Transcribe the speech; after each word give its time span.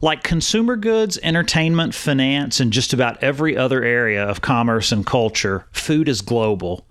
Like 0.00 0.22
consumer 0.22 0.76
goods, 0.76 1.18
entertainment, 1.24 1.92
finance, 1.92 2.60
and 2.60 2.72
just 2.72 2.92
about 2.92 3.20
every 3.20 3.56
other 3.56 3.82
area 3.82 4.22
of 4.22 4.40
commerce 4.40 4.92
and 4.92 5.04
culture, 5.04 5.66
food 5.72 6.08
is 6.08 6.20
global. 6.20 6.86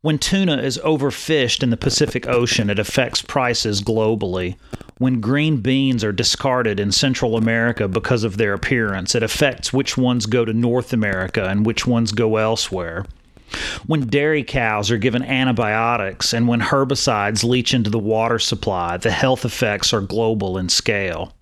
When 0.00 0.20
tuna 0.20 0.58
is 0.58 0.78
overfished 0.84 1.64
in 1.64 1.70
the 1.70 1.76
Pacific 1.76 2.28
Ocean, 2.28 2.70
it 2.70 2.78
affects 2.78 3.20
prices 3.20 3.82
globally. 3.82 4.54
When 4.98 5.20
green 5.20 5.56
beans 5.56 6.04
are 6.04 6.12
discarded 6.12 6.78
in 6.78 6.92
Central 6.92 7.36
America 7.36 7.88
because 7.88 8.22
of 8.22 8.36
their 8.36 8.52
appearance, 8.52 9.16
it 9.16 9.24
affects 9.24 9.72
which 9.72 9.96
ones 9.96 10.26
go 10.26 10.44
to 10.44 10.52
North 10.52 10.92
America 10.92 11.48
and 11.48 11.66
which 11.66 11.84
ones 11.84 12.12
go 12.12 12.36
elsewhere. 12.36 13.06
When 13.88 14.06
dairy 14.06 14.44
cows 14.44 14.88
are 14.92 14.98
given 14.98 15.24
antibiotics 15.24 16.32
and 16.32 16.46
when 16.46 16.60
herbicides 16.60 17.42
leach 17.42 17.74
into 17.74 17.90
the 17.90 17.98
water 17.98 18.38
supply, 18.38 18.98
the 18.98 19.10
health 19.10 19.44
effects 19.44 19.92
are 19.92 20.00
global 20.00 20.56
in 20.56 20.68
scale. 20.68 21.32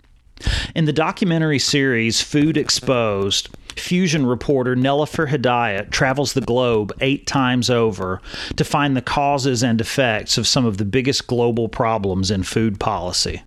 In 0.75 0.85
the 0.85 0.93
documentary 0.93 1.59
series 1.59 2.21
Food 2.21 2.57
Exposed, 2.57 3.49
Fusion 3.77 4.25
reporter 4.25 4.75
Nelufar 4.75 5.29
Hedayat 5.29 5.91
travels 5.91 6.33
the 6.33 6.41
globe 6.41 6.91
eight 7.01 7.27
times 7.27 7.69
over 7.69 8.21
to 8.55 8.63
find 8.63 8.95
the 8.95 9.01
causes 9.01 9.63
and 9.63 9.79
effects 9.79 10.37
of 10.37 10.47
some 10.47 10.65
of 10.65 10.77
the 10.77 10.85
biggest 10.85 11.27
global 11.27 11.69
problems 11.69 12.31
in 12.31 12.43
food 12.43 12.79
policy. 12.79 13.43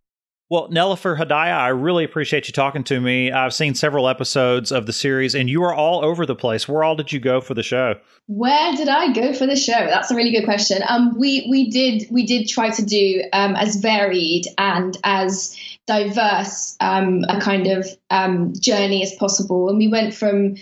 Well, 0.51 0.69
Nelufar 0.71 1.19
Hedayat, 1.19 1.59
I 1.59 1.69
really 1.69 2.05
appreciate 2.05 2.49
you 2.49 2.55
talking 2.55 2.83
to 2.85 3.01
me. 3.01 3.31
I've 3.31 3.53
seen 3.53 3.75
several 3.75 4.09
episodes 4.09 4.73
of 4.73 4.87
the 4.87 4.95
series, 4.95 5.35
and 5.35 5.51
you 5.51 5.63
are 5.63 5.75
all 5.75 6.03
over 6.03 6.25
the 6.25 6.35
place. 6.35 6.67
Where 6.67 6.83
all 6.83 6.97
did 6.97 7.13
you 7.13 7.21
go 7.21 7.43
for 7.43 7.53
the 7.53 7.63
show? 7.63 7.97
Where 8.29 8.75
did 8.75 8.89
I 8.89 9.13
go 9.13 9.35
for 9.35 9.47
the 9.47 9.57
show? 9.57 9.73
That's 9.73 10.11
a 10.11 10.15
really 10.15 10.31
good 10.31 10.45
question. 10.45 10.83
Um, 10.89 11.19
we 11.19 11.47
we 11.51 11.71
did 11.71 12.11
we 12.11 12.25
did 12.25 12.49
try 12.49 12.71
to 12.71 12.83
do 12.83 13.23
um, 13.35 13.57
as 13.57 13.77
varied 13.77 14.47
and 14.57 14.97
as 15.05 15.55
diverse 15.89 16.77
um, 16.81 17.25
a 17.29 17.41
kind 17.41 17.67
of 17.67 17.87
um, 18.11 18.53
journey 18.59 19.03
as 19.03 19.15
possible. 19.15 19.69
And 19.69 19.79
we 19.79 19.89
went 19.89 20.15
from, 20.15 20.57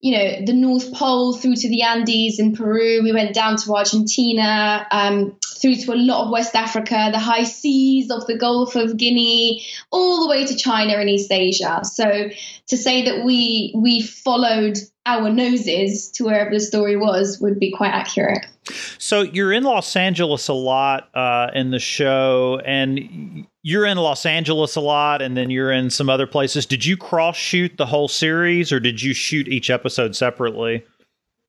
you 0.00 0.16
know, 0.16 0.44
the 0.46 0.52
North 0.52 0.92
Pole 0.92 1.34
through 1.34 1.56
to 1.56 1.68
the 1.68 1.82
Andes 1.82 2.38
in 2.38 2.54
Peru. 2.54 3.02
We 3.02 3.12
went 3.12 3.34
down 3.34 3.56
to 3.56 3.74
Argentina, 3.74 4.86
um, 4.92 5.36
through 5.60 5.74
to 5.74 5.92
a 5.92 5.96
lot 5.96 6.24
of 6.24 6.30
West 6.30 6.54
Africa, 6.54 7.08
the 7.10 7.18
high 7.18 7.42
seas 7.42 8.10
of 8.10 8.26
the 8.26 8.38
Gulf 8.38 8.76
of 8.76 8.96
Guinea, 8.96 9.66
all 9.90 10.22
the 10.22 10.28
way 10.28 10.46
to 10.46 10.56
China 10.56 10.94
and 10.94 11.10
East 11.10 11.32
Asia. 11.32 11.80
So 11.84 12.28
to 12.68 12.76
say 12.76 13.04
that 13.06 13.24
we 13.24 13.72
we 13.74 14.02
followed 14.02 14.78
our 15.04 15.30
noses 15.30 16.10
to 16.12 16.24
wherever 16.24 16.50
the 16.50 16.60
story 16.60 16.96
was 16.96 17.40
would 17.40 17.58
be 17.58 17.72
quite 17.72 17.92
accurate. 17.92 18.46
So 18.98 19.22
you're 19.22 19.52
in 19.52 19.64
Los 19.64 19.96
Angeles 19.96 20.46
a 20.48 20.52
lot 20.52 21.08
uh, 21.14 21.50
in 21.54 21.70
the 21.70 21.78
show, 21.80 22.60
and 22.64 23.46
you're 23.68 23.84
in 23.84 23.98
Los 23.98 24.24
Angeles 24.24 24.76
a 24.76 24.80
lot, 24.80 25.20
and 25.20 25.36
then 25.36 25.50
you're 25.50 25.70
in 25.70 25.90
some 25.90 26.08
other 26.08 26.26
places. 26.26 26.64
Did 26.64 26.86
you 26.86 26.96
cross 26.96 27.36
shoot 27.36 27.76
the 27.76 27.84
whole 27.84 28.08
series, 28.08 28.72
or 28.72 28.80
did 28.80 29.02
you 29.02 29.12
shoot 29.12 29.46
each 29.46 29.68
episode 29.68 30.16
separately? 30.16 30.86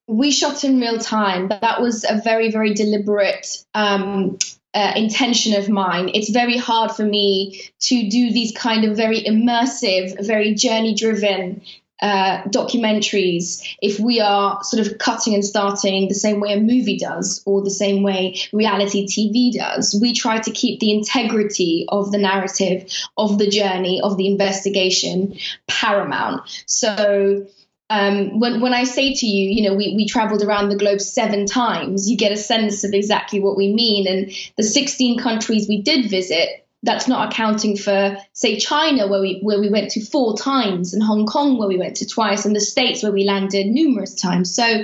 We 0.06 0.30
shot 0.30 0.66
in 0.66 0.81
real 0.81 1.00
time. 1.00 1.47
That 1.47 1.80
was 1.80 2.03
a 2.03 2.20
very, 2.22 2.52
very 2.52 2.73
deliberate 2.73 3.64
um, 3.73 4.38
uh, 4.73 4.92
intention 4.97 5.53
of 5.53 5.70
mine. 5.70 6.12
It's 6.14 6.30
very 6.30 6.58
hard 6.58 6.92
for 6.92 7.06
me 7.06 7.62
to 7.84 8.09
do 8.09 8.34
these 8.34 8.52
kind 8.52 8.84
of 8.84 8.97
very 8.97 9.23
immersive, 9.23 10.28
very 10.28 10.56
journey 10.56 10.95
driven 10.95 11.62
uh, 12.02 12.44
documentaries 12.44 13.61
if 13.81 14.00
we 14.00 14.22
are 14.22 14.64
sort 14.64 14.86
of 14.86 14.97
cutting 14.97 15.33
and 15.33 15.44
starting 15.44 16.08
the 16.08 16.16
same 16.16 16.39
way 16.39 16.53
a 16.53 16.59
movie 16.59 16.97
does 16.97 17.41
or 17.45 17.61
the 17.61 17.69
same 17.69 18.03
way 18.03 18.39
reality 18.53 19.06
TV 19.06 19.52
does. 19.58 19.97
We 20.00 20.14
try 20.14 20.39
to 20.39 20.52
keep 20.52 20.80
the 20.80 20.91
integrity 20.91 21.86
of 21.89 22.11
the 22.11 22.17
narrative, 22.17 22.89
of 23.17 23.38
the 23.38 23.50
journey, 23.50 24.02
of 24.02 24.17
the 24.17 24.28
investigation 24.28 25.38
paramount. 25.67 26.41
So 26.66 27.47
um, 27.89 28.39
when, 28.39 28.61
when 28.61 28.73
I 28.73 28.84
say 28.84 29.13
to 29.16 29.25
you, 29.25 29.50
you 29.50 29.69
know, 29.69 29.75
we, 29.75 29.95
we 29.95 30.08
traveled 30.08 30.44
around 30.44 30.69
the 30.69 30.78
globe 30.78 31.02
seven 31.02 31.47
times, 31.47 32.09
you 32.09 32.17
get 32.17 32.31
a 32.31 32.38
sense 32.38 32.84
of 32.84 32.94
exactly 32.94 33.40
what 33.40 33.57
we 33.57 33.73
mean. 33.73 34.07
And 34.07 34.31
the 34.57 34.63
16 34.63 35.19
countries 35.19 35.68
we 35.68 35.81
did 35.81 36.09
visit, 36.09 36.66
that's 36.84 37.07
not 37.07 37.31
accounting 37.31 37.75
for 37.75 38.17
say 38.34 38.57
China 38.57 39.07
where 39.07 39.22
we 39.22 39.40
where 39.41 39.59
we 39.59 39.69
went 39.69 39.91
to 39.91 40.06
four 40.06 40.38
times 40.38 40.94
and 40.94 41.03
Hong 41.03 41.25
Kong 41.25 41.57
where 41.57 41.67
we 41.67 41.78
went 41.78 41.97
to 41.97 42.07
twice 42.07 42.45
and 42.45 42.56
the 42.56 42.62
States 42.62 43.03
where 43.03 43.12
we 43.12 43.25
landed 43.25 43.67
numerous 43.67 44.16
times. 44.16 44.56
So 44.56 44.84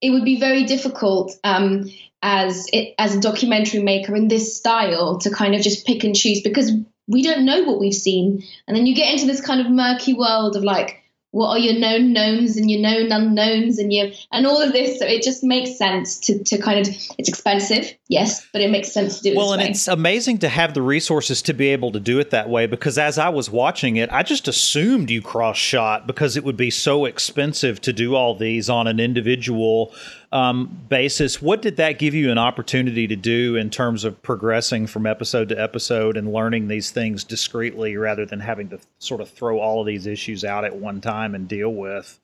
it 0.00 0.10
would 0.10 0.24
be 0.24 0.40
very 0.40 0.64
difficult 0.64 1.32
um, 1.44 1.88
as 2.22 2.66
it, 2.72 2.94
as 2.98 3.14
a 3.14 3.20
documentary 3.20 3.82
maker 3.82 4.16
in 4.16 4.28
this 4.28 4.56
style 4.56 5.18
to 5.18 5.30
kind 5.30 5.54
of 5.54 5.62
just 5.62 5.86
pick 5.86 6.02
and 6.04 6.14
choose 6.14 6.42
because 6.42 6.72
we 7.06 7.22
don't 7.22 7.44
know 7.44 7.62
what 7.64 7.80
we've 7.80 7.94
seen, 7.94 8.44
and 8.66 8.76
then 8.76 8.86
you 8.86 8.94
get 8.94 9.12
into 9.12 9.26
this 9.26 9.40
kind 9.40 9.60
of 9.60 9.70
murky 9.70 10.14
world 10.14 10.56
of 10.56 10.64
like 10.64 11.01
what 11.32 11.48
are 11.48 11.58
your 11.58 11.78
known 11.78 12.12
knowns 12.12 12.56
and 12.56 12.70
your 12.70 12.80
known 12.80 13.10
unknowns 13.10 13.78
and 13.78 13.92
your 13.92 14.08
and 14.30 14.46
all 14.46 14.60
of 14.62 14.72
this 14.72 14.98
so 14.98 15.06
it 15.06 15.22
just 15.22 15.42
makes 15.42 15.76
sense 15.76 16.18
to, 16.18 16.42
to 16.44 16.58
kind 16.58 16.78
of 16.78 16.94
it's 17.18 17.28
expensive 17.28 17.92
yes 18.08 18.46
but 18.52 18.60
it 18.60 18.70
makes 18.70 18.92
sense 18.92 19.18
to 19.18 19.22
do 19.24 19.30
it. 19.30 19.36
well 19.36 19.52
and 19.52 19.62
way. 19.62 19.68
it's 19.68 19.88
amazing 19.88 20.38
to 20.38 20.48
have 20.48 20.74
the 20.74 20.82
resources 20.82 21.42
to 21.42 21.52
be 21.52 21.68
able 21.68 21.90
to 21.90 21.98
do 21.98 22.18
it 22.18 22.30
that 22.30 22.48
way 22.48 22.66
because 22.66 22.98
as 22.98 23.18
i 23.18 23.28
was 23.28 23.50
watching 23.50 23.96
it 23.96 24.10
i 24.12 24.22
just 24.22 24.46
assumed 24.46 25.10
you 25.10 25.20
cross 25.20 25.56
shot 25.56 26.06
because 26.06 26.36
it 26.36 26.44
would 26.44 26.56
be 26.56 26.70
so 26.70 27.06
expensive 27.06 27.80
to 27.80 27.92
do 27.92 28.14
all 28.14 28.34
these 28.34 28.68
on 28.70 28.86
an 28.86 29.00
individual 29.00 29.92
um, 30.32 30.80
basis. 30.88 31.40
What 31.42 31.62
did 31.62 31.76
that 31.76 31.98
give 31.98 32.14
you 32.14 32.30
an 32.30 32.38
opportunity 32.38 33.06
to 33.06 33.16
do 33.16 33.56
in 33.56 33.70
terms 33.70 34.04
of 34.04 34.20
progressing 34.22 34.86
from 34.86 35.06
episode 35.06 35.50
to 35.50 35.60
episode 35.60 36.16
and 36.16 36.32
learning 36.32 36.68
these 36.68 36.90
things 36.90 37.22
discreetly 37.22 37.96
rather 37.96 38.24
than 38.24 38.40
having 38.40 38.70
to 38.70 38.80
sort 38.98 39.20
of 39.20 39.28
throw 39.28 39.60
all 39.60 39.80
of 39.80 39.86
these 39.86 40.06
issues 40.06 40.44
out 40.44 40.64
at 40.64 40.74
one 40.74 41.00
time 41.00 41.34
and 41.34 41.46
deal 41.46 41.72
with? 41.72 42.18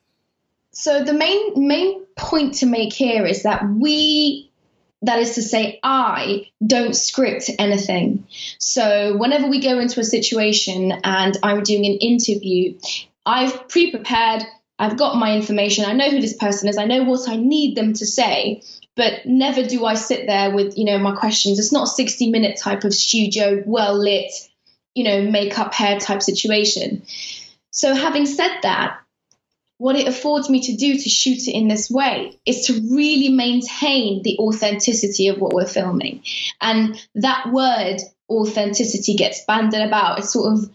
So 0.73 1.05
the 1.05 1.13
main 1.13 1.69
main 1.69 2.05
point 2.17 2.55
to 2.55 2.67
make 2.67 2.93
here 2.93 3.27
is 3.27 3.43
that 3.43 3.69
we 3.69 4.51
that 5.03 5.19
is 5.19 5.35
to 5.35 5.43
say 5.43 5.79
I 5.83 6.51
don't 6.67 6.95
script 6.95 7.51
anything. 7.59 8.27
So 8.59 9.17
whenever 9.17 9.47
we 9.47 9.61
go 9.61 9.79
into 9.79 10.01
a 10.01 10.05
situation 10.05 10.93
and 11.05 11.37
I'm 11.43 11.63
doing 11.63 11.87
an 11.87 11.99
interview, 11.99 12.79
I've 13.25 13.69
pre-prepared 13.69 14.43
I've 14.79 14.97
got 14.97 15.17
my 15.17 15.35
information. 15.35 15.85
I 15.85 15.93
know 15.93 16.11
who 16.11 16.21
this 16.21 16.37
person 16.37 16.69
is. 16.69 16.79
I 16.79 16.85
know 16.85 17.03
what 17.03 17.29
I 17.29 17.37
need 17.37 17.77
them 17.77 17.95
to 17.95 18.07
say. 18.07 18.63
But 18.99 19.27
never 19.27 19.63
do 19.63 19.85
I 19.87 19.95
sit 19.95 20.27
there 20.27 20.55
with, 20.55 20.77
you 20.77 20.85
know, 20.85 20.99
my 20.99 21.15
questions. 21.15 21.61
It's 21.61 21.73
not 21.73 21.85
a 21.85 21.91
60 21.91 22.31
minute 22.31 22.59
type 22.59 22.83
of 22.83 22.93
studio, 22.93 23.63
well 23.65 23.97
lit, 23.97 24.33
you 24.95 25.05
know, 25.05 25.23
makeup 25.23 25.73
hair 25.73 26.01
type 26.01 26.21
situation. 26.21 27.03
So 27.71 27.95
having 27.95 28.27
said 28.27 28.59
that, 28.63 28.99
what 29.77 29.95
it 29.95 30.09
affords 30.09 30.51
me 30.51 30.63
to 30.63 30.77
do 30.77 30.99
to 30.99 31.09
shoot 31.09 31.47
it 31.47 31.53
in 31.53 31.69
this 31.69 31.89
way 31.89 32.41
is 32.45 32.67
to 32.67 32.73
really 32.93 33.29
maintain 33.29 34.23
the 34.25 34.37
authenticity 34.39 35.29
of 35.29 35.39
what 35.39 35.55
we're 35.55 35.67
filming. 35.67 36.25
And 36.61 37.01
that 37.15 37.53
word 37.53 37.99
authenticity 38.29 39.15
gets 39.15 39.45
banded 39.45 39.83
about. 39.83 40.19
It's 40.19 40.33
sort 40.33 40.53
of 40.55 40.69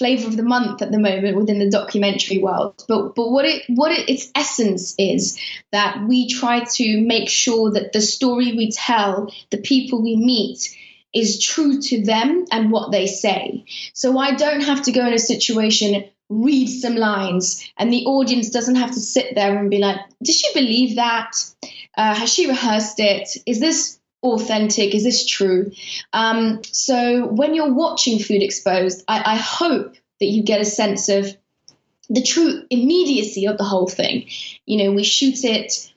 flavor 0.00 0.28
of 0.28 0.36
the 0.38 0.42
month 0.42 0.80
at 0.80 0.90
the 0.90 0.98
moment 0.98 1.36
within 1.36 1.58
the 1.58 1.68
documentary 1.68 2.38
world. 2.38 2.82
But 2.88 3.14
but 3.14 3.30
what 3.30 3.44
it 3.44 3.64
what 3.68 3.92
it, 3.92 4.08
its 4.08 4.30
essence 4.34 4.94
is 4.98 5.38
that 5.72 6.06
we 6.08 6.26
try 6.30 6.64
to 6.76 7.00
make 7.02 7.28
sure 7.28 7.70
that 7.72 7.92
the 7.92 8.00
story 8.00 8.54
we 8.56 8.70
tell, 8.70 9.30
the 9.50 9.58
people 9.58 10.02
we 10.02 10.16
meet, 10.16 10.74
is 11.12 11.38
true 11.38 11.82
to 11.82 12.02
them 12.02 12.46
and 12.50 12.72
what 12.72 12.92
they 12.92 13.06
say. 13.06 13.66
So 13.92 14.16
I 14.16 14.32
don't 14.32 14.62
have 14.62 14.82
to 14.82 14.92
go 14.92 15.06
in 15.06 15.12
a 15.12 15.18
situation 15.18 16.04
read 16.30 16.68
some 16.68 16.94
lines 16.94 17.68
and 17.76 17.92
the 17.92 18.06
audience 18.06 18.50
doesn't 18.50 18.76
have 18.76 18.92
to 18.92 19.00
sit 19.00 19.34
there 19.34 19.58
and 19.58 19.68
be 19.68 19.78
like 19.78 19.98
did 20.22 20.32
she 20.32 20.54
believe 20.54 20.94
that 20.94 21.32
uh, 21.96 22.14
has 22.14 22.32
she 22.32 22.46
rehearsed 22.46 23.00
it 23.00 23.28
is 23.46 23.58
this 23.58 23.99
authentic? 24.22 24.94
Is 24.94 25.04
this 25.04 25.26
true? 25.26 25.72
Um, 26.12 26.60
so 26.64 27.26
when 27.26 27.54
you're 27.54 27.72
watching 27.72 28.18
Food 28.18 28.42
Exposed, 28.42 29.04
I, 29.08 29.34
I 29.34 29.36
hope 29.36 29.94
that 30.20 30.26
you 30.26 30.42
get 30.42 30.60
a 30.60 30.64
sense 30.64 31.08
of 31.08 31.36
the 32.08 32.22
true 32.22 32.64
immediacy 32.70 33.46
of 33.46 33.56
the 33.56 33.64
whole 33.64 33.88
thing. 33.88 34.28
You 34.66 34.84
know, 34.84 34.92
we 34.92 35.04
shoot 35.04 35.44
it 35.44 35.90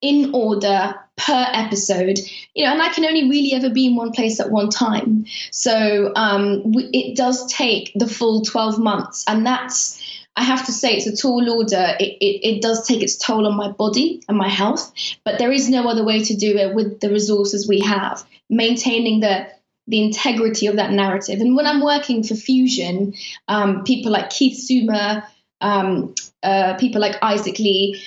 in 0.00 0.34
order 0.34 0.94
per 1.16 1.46
episode, 1.52 2.18
you 2.54 2.64
know, 2.64 2.72
and 2.72 2.80
I 2.80 2.88
can 2.90 3.04
only 3.04 3.28
really 3.28 3.52
ever 3.52 3.68
be 3.68 3.86
in 3.86 3.96
one 3.96 4.12
place 4.12 4.38
at 4.38 4.50
one 4.50 4.70
time. 4.70 5.26
So 5.50 6.12
um, 6.14 6.72
we, 6.72 6.84
it 6.92 7.16
does 7.16 7.52
take 7.52 7.92
the 7.96 8.06
full 8.06 8.42
12 8.42 8.78
months, 8.78 9.24
and 9.26 9.44
that's 9.44 10.00
I 10.38 10.44
have 10.44 10.66
to 10.66 10.72
say, 10.72 10.92
it's 10.96 11.06
a 11.08 11.16
tall 11.16 11.50
order. 11.50 11.96
It, 11.98 12.16
it, 12.20 12.48
it, 12.48 12.62
does 12.62 12.86
take 12.86 13.02
its 13.02 13.16
toll 13.16 13.44
on 13.48 13.56
my 13.56 13.72
body 13.72 14.22
and 14.28 14.38
my 14.38 14.48
health, 14.48 14.92
but 15.24 15.40
there 15.40 15.50
is 15.50 15.68
no 15.68 15.88
other 15.88 16.04
way 16.04 16.22
to 16.22 16.36
do 16.36 16.56
it 16.56 16.76
with 16.76 17.00
the 17.00 17.10
resources 17.10 17.66
we 17.66 17.80
have, 17.80 18.24
maintaining 18.48 19.18
the 19.20 19.48
the 19.88 20.04
integrity 20.04 20.66
of 20.66 20.76
that 20.76 20.92
narrative. 20.92 21.40
And 21.40 21.56
when 21.56 21.66
I'm 21.66 21.82
working 21.82 22.22
for 22.22 22.34
Fusion, 22.34 23.14
um, 23.48 23.84
people 23.84 24.12
like 24.12 24.28
Keith 24.30 24.58
Summa, 24.58 25.26
um, 25.62 26.14
uh, 26.42 26.76
people 26.76 27.00
like 27.00 27.16
Isaac 27.22 27.58
Lee, 27.58 28.00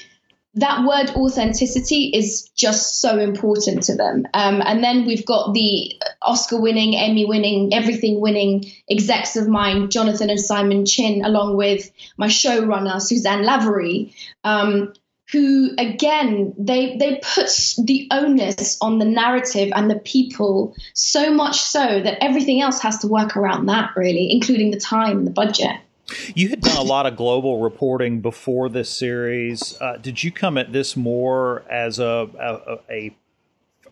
that 0.55 0.85
word 0.85 1.15
authenticity 1.15 2.11
is 2.13 2.49
just 2.55 2.99
so 2.99 3.17
important 3.17 3.83
to 3.83 3.95
them. 3.95 4.27
Um, 4.33 4.61
and 4.65 4.83
then 4.83 5.05
we've 5.05 5.25
got 5.25 5.53
the 5.53 5.93
Oscar 6.21 6.59
winning, 6.59 6.95
Emmy 6.97 7.25
winning, 7.25 7.73
everything 7.73 8.19
winning 8.19 8.65
execs 8.89 9.37
of 9.37 9.47
mine, 9.47 9.89
Jonathan 9.89 10.29
and 10.29 10.39
Simon 10.39 10.85
Chinn, 10.85 11.23
along 11.23 11.55
with 11.55 11.89
my 12.17 12.27
showrunner, 12.27 13.01
Suzanne 13.01 13.45
Lavery, 13.45 14.13
um, 14.43 14.93
who 15.31 15.69
again 15.77 16.53
they 16.57 16.97
they 16.97 17.21
put 17.23 17.49
the 17.85 18.09
onus 18.11 18.77
on 18.81 18.99
the 18.99 19.05
narrative 19.05 19.71
and 19.73 19.89
the 19.89 19.99
people 19.99 20.75
so 20.93 21.33
much 21.33 21.61
so 21.61 21.79
that 21.79 22.21
everything 22.21 22.61
else 22.61 22.81
has 22.81 22.99
to 22.99 23.07
work 23.07 23.37
around 23.37 23.67
that 23.67 23.91
really, 23.95 24.29
including 24.29 24.71
the 24.71 24.79
time 24.79 25.19
and 25.19 25.27
the 25.27 25.31
budget. 25.31 25.77
You 26.35 26.49
had 26.49 26.61
done 26.61 26.77
a 26.77 26.83
lot 26.83 27.05
of 27.05 27.15
global 27.15 27.61
reporting 27.61 28.21
before 28.21 28.69
this 28.69 28.89
series. 28.89 29.79
Uh, 29.81 29.97
did 29.97 30.23
you 30.23 30.31
come 30.31 30.57
at 30.57 30.73
this 30.73 30.95
more 30.95 31.63
as 31.69 31.99
a, 31.99 32.29
a, 32.39 32.93
a 32.93 33.15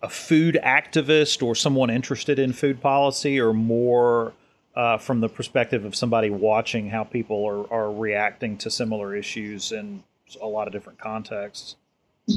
a 0.02 0.10
food 0.10 0.58
activist 0.64 1.44
or 1.44 1.56
someone 1.56 1.90
interested 1.90 2.40
in 2.40 2.54
food 2.54 2.80
policy, 2.82 3.40
or 3.40 3.54
more 3.54 4.34
uh, 4.76 4.98
from 4.98 5.20
the 5.20 5.28
perspective 5.28 5.84
of 5.84 5.94
somebody 5.96 6.30
watching 6.30 6.90
how 6.90 7.04
people 7.04 7.46
are, 7.46 7.72
are 7.74 7.92
reacting 7.92 8.58
to 8.58 8.72
similar 8.72 9.14
issues 9.16 9.72
in 9.72 10.02
a 10.42 10.48
lot 10.48 10.68
of 10.68 10.74
different 10.74 11.00
contexts? 11.00 11.76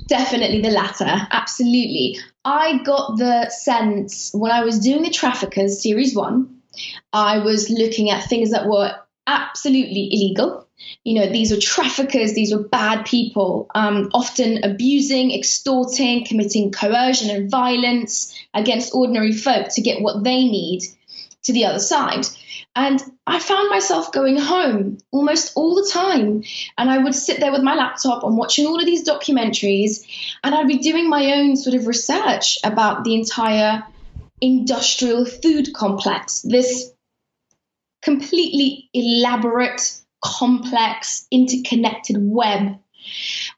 Definitely 0.09 0.63
the 0.63 0.71
latter. 0.71 1.29
Absolutely. 1.31 2.19
I 2.45 2.83
got 2.83 3.19
the 3.19 3.49
sense 3.51 4.33
when 4.33 4.51
I 4.51 4.65
was 4.65 4.81
doing 4.81 5.03
the 5.03 5.11
Traffickers 5.11 5.83
series 5.83 6.17
one, 6.17 6.63
I 7.13 7.39
was 7.39 7.71
looking 7.71 8.11
at 8.11 8.25
things 8.25 8.51
that 8.51 8.67
were 8.67 8.97
absolutely 9.27 10.09
illegal. 10.13 10.67
You 11.05 11.21
know, 11.21 11.33
these 11.33 11.53
were 11.53 11.61
traffickers, 11.61 12.35
these 12.35 12.53
were 12.53 12.63
bad 12.63 13.07
people, 13.07 13.69
um, 13.75 14.11
often 14.13 14.65
abusing, 14.65 15.33
extorting, 15.33 16.25
committing 16.25 16.73
coercion 16.73 17.31
and 17.31 17.51
violence 17.51 18.35
against 18.53 18.95
ordinary 18.95 19.33
folk 19.33 19.69
to 19.71 19.81
get 19.81 20.03
what 20.03 20.25
they 20.25 20.45
need 20.45 20.83
to 21.45 21.53
the 21.53 21.67
other 21.67 21.79
side. 21.79 22.27
And 22.75 23.03
I 23.27 23.39
found 23.39 23.69
myself 23.69 24.13
going 24.13 24.39
home 24.39 24.99
almost 25.11 25.53
all 25.57 25.75
the 25.75 25.89
time. 25.91 26.43
And 26.79 26.91
I 26.91 26.99
would 26.99 27.15
sit 27.15 27.39
there 27.39 27.53
with 27.53 27.63
my 27.63 27.75
laptop 27.75 28.25
and 28.25 28.37
watching 28.37 28.67
all 28.67 28.81
of 28.81 28.87
these 28.87 29.07
documentaries, 29.07 30.07
and 30.43 30.55
I'd 30.55 30.69
be 30.69 30.79
doing 30.79 31.09
my 31.09 31.35
own 31.35 31.57
sort 31.57 31.77
of 31.77 31.87
research 31.87 32.59
about 32.65 33.05
the 33.05 33.15
entire 33.15 33.85
industrial 34.41 35.27
food 35.27 35.73
complex, 35.75 36.41
this 36.41 36.93
completely 38.03 38.89
elaborate, 38.93 40.01
complex, 40.23 41.27
interconnected 41.31 42.17
web. 42.19 42.79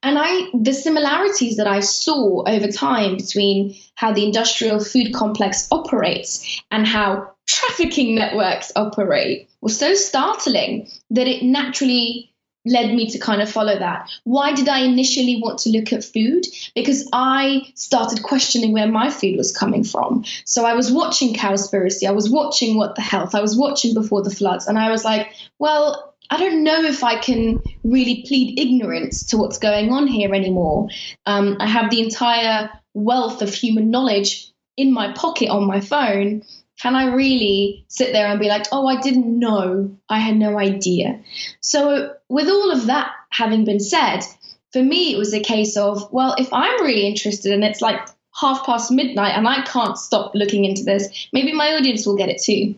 And 0.02 0.18
I, 0.18 0.48
the 0.54 0.72
similarities 0.72 1.56
that 1.56 1.66
I 1.66 1.80
saw 1.80 2.44
over 2.48 2.68
time 2.68 3.16
between 3.16 3.74
how 3.94 4.12
the 4.12 4.24
industrial 4.24 4.80
food 4.82 5.12
complex 5.12 5.68
operates 5.70 6.62
and 6.70 6.86
how 6.86 7.30
trafficking 7.46 8.14
networks 8.14 8.72
operate 8.74 9.48
was 9.60 9.78
so 9.78 9.94
startling 9.94 10.88
that 11.10 11.28
it 11.28 11.42
naturally 11.42 12.33
led 12.64 12.94
me 12.94 13.10
to 13.10 13.18
kind 13.18 13.42
of 13.42 13.50
follow 13.50 13.78
that. 13.78 14.10
Why 14.24 14.52
did 14.52 14.68
I 14.68 14.80
initially 14.80 15.40
want 15.42 15.58
to 15.60 15.70
look 15.70 15.92
at 15.92 16.04
food? 16.04 16.46
Because 16.74 17.08
I 17.12 17.62
started 17.74 18.22
questioning 18.22 18.72
where 18.72 18.88
my 18.88 19.10
food 19.10 19.36
was 19.36 19.56
coming 19.56 19.84
from. 19.84 20.24
So 20.44 20.64
I 20.64 20.74
was 20.74 20.90
watching 20.90 21.34
Cowspiracy, 21.34 22.08
I 22.08 22.12
was 22.12 22.30
watching 22.30 22.76
What 22.76 22.94
the 22.94 23.02
Health, 23.02 23.34
I 23.34 23.40
was 23.40 23.56
watching 23.56 23.94
Before 23.94 24.22
the 24.22 24.30
Floods, 24.30 24.66
and 24.66 24.78
I 24.78 24.90
was 24.90 25.04
like, 25.04 25.28
well, 25.58 26.14
I 26.30 26.38
don't 26.38 26.64
know 26.64 26.82
if 26.82 27.04
I 27.04 27.18
can 27.18 27.62
really 27.82 28.24
plead 28.26 28.58
ignorance 28.58 29.24
to 29.26 29.36
what's 29.36 29.58
going 29.58 29.92
on 29.92 30.06
here 30.06 30.34
anymore. 30.34 30.88
Um, 31.26 31.58
I 31.60 31.66
have 31.66 31.90
the 31.90 32.02
entire 32.02 32.70
wealth 32.94 33.42
of 33.42 33.52
human 33.52 33.90
knowledge 33.90 34.50
in 34.76 34.92
my 34.92 35.12
pocket 35.12 35.48
on 35.50 35.66
my 35.66 35.80
phone 35.80 36.42
can 36.84 36.94
I 36.96 37.06
really 37.06 37.82
sit 37.88 38.12
there 38.12 38.26
and 38.26 38.38
be 38.38 38.48
like, 38.48 38.66
oh, 38.70 38.86
I 38.86 39.00
didn't 39.00 39.38
know, 39.38 39.96
I 40.10 40.18
had 40.18 40.36
no 40.36 40.58
idea? 40.58 41.18
So, 41.60 42.14
with 42.28 42.46
all 42.46 42.70
of 42.70 42.88
that 42.88 43.10
having 43.30 43.64
been 43.64 43.80
said, 43.80 44.20
for 44.70 44.82
me, 44.82 45.14
it 45.14 45.16
was 45.16 45.32
a 45.32 45.40
case 45.40 45.78
of, 45.78 46.12
well, 46.12 46.34
if 46.36 46.52
I'm 46.52 46.82
really 46.82 47.06
interested 47.06 47.52
and 47.52 47.64
it's 47.64 47.80
like 47.80 48.06
half 48.38 48.66
past 48.66 48.90
midnight 48.90 49.32
and 49.34 49.48
I 49.48 49.62
can't 49.62 49.96
stop 49.96 50.32
looking 50.34 50.66
into 50.66 50.84
this, 50.84 51.28
maybe 51.32 51.54
my 51.54 51.74
audience 51.74 52.04
will 52.04 52.18
get 52.18 52.28
it 52.28 52.42
too. 52.42 52.74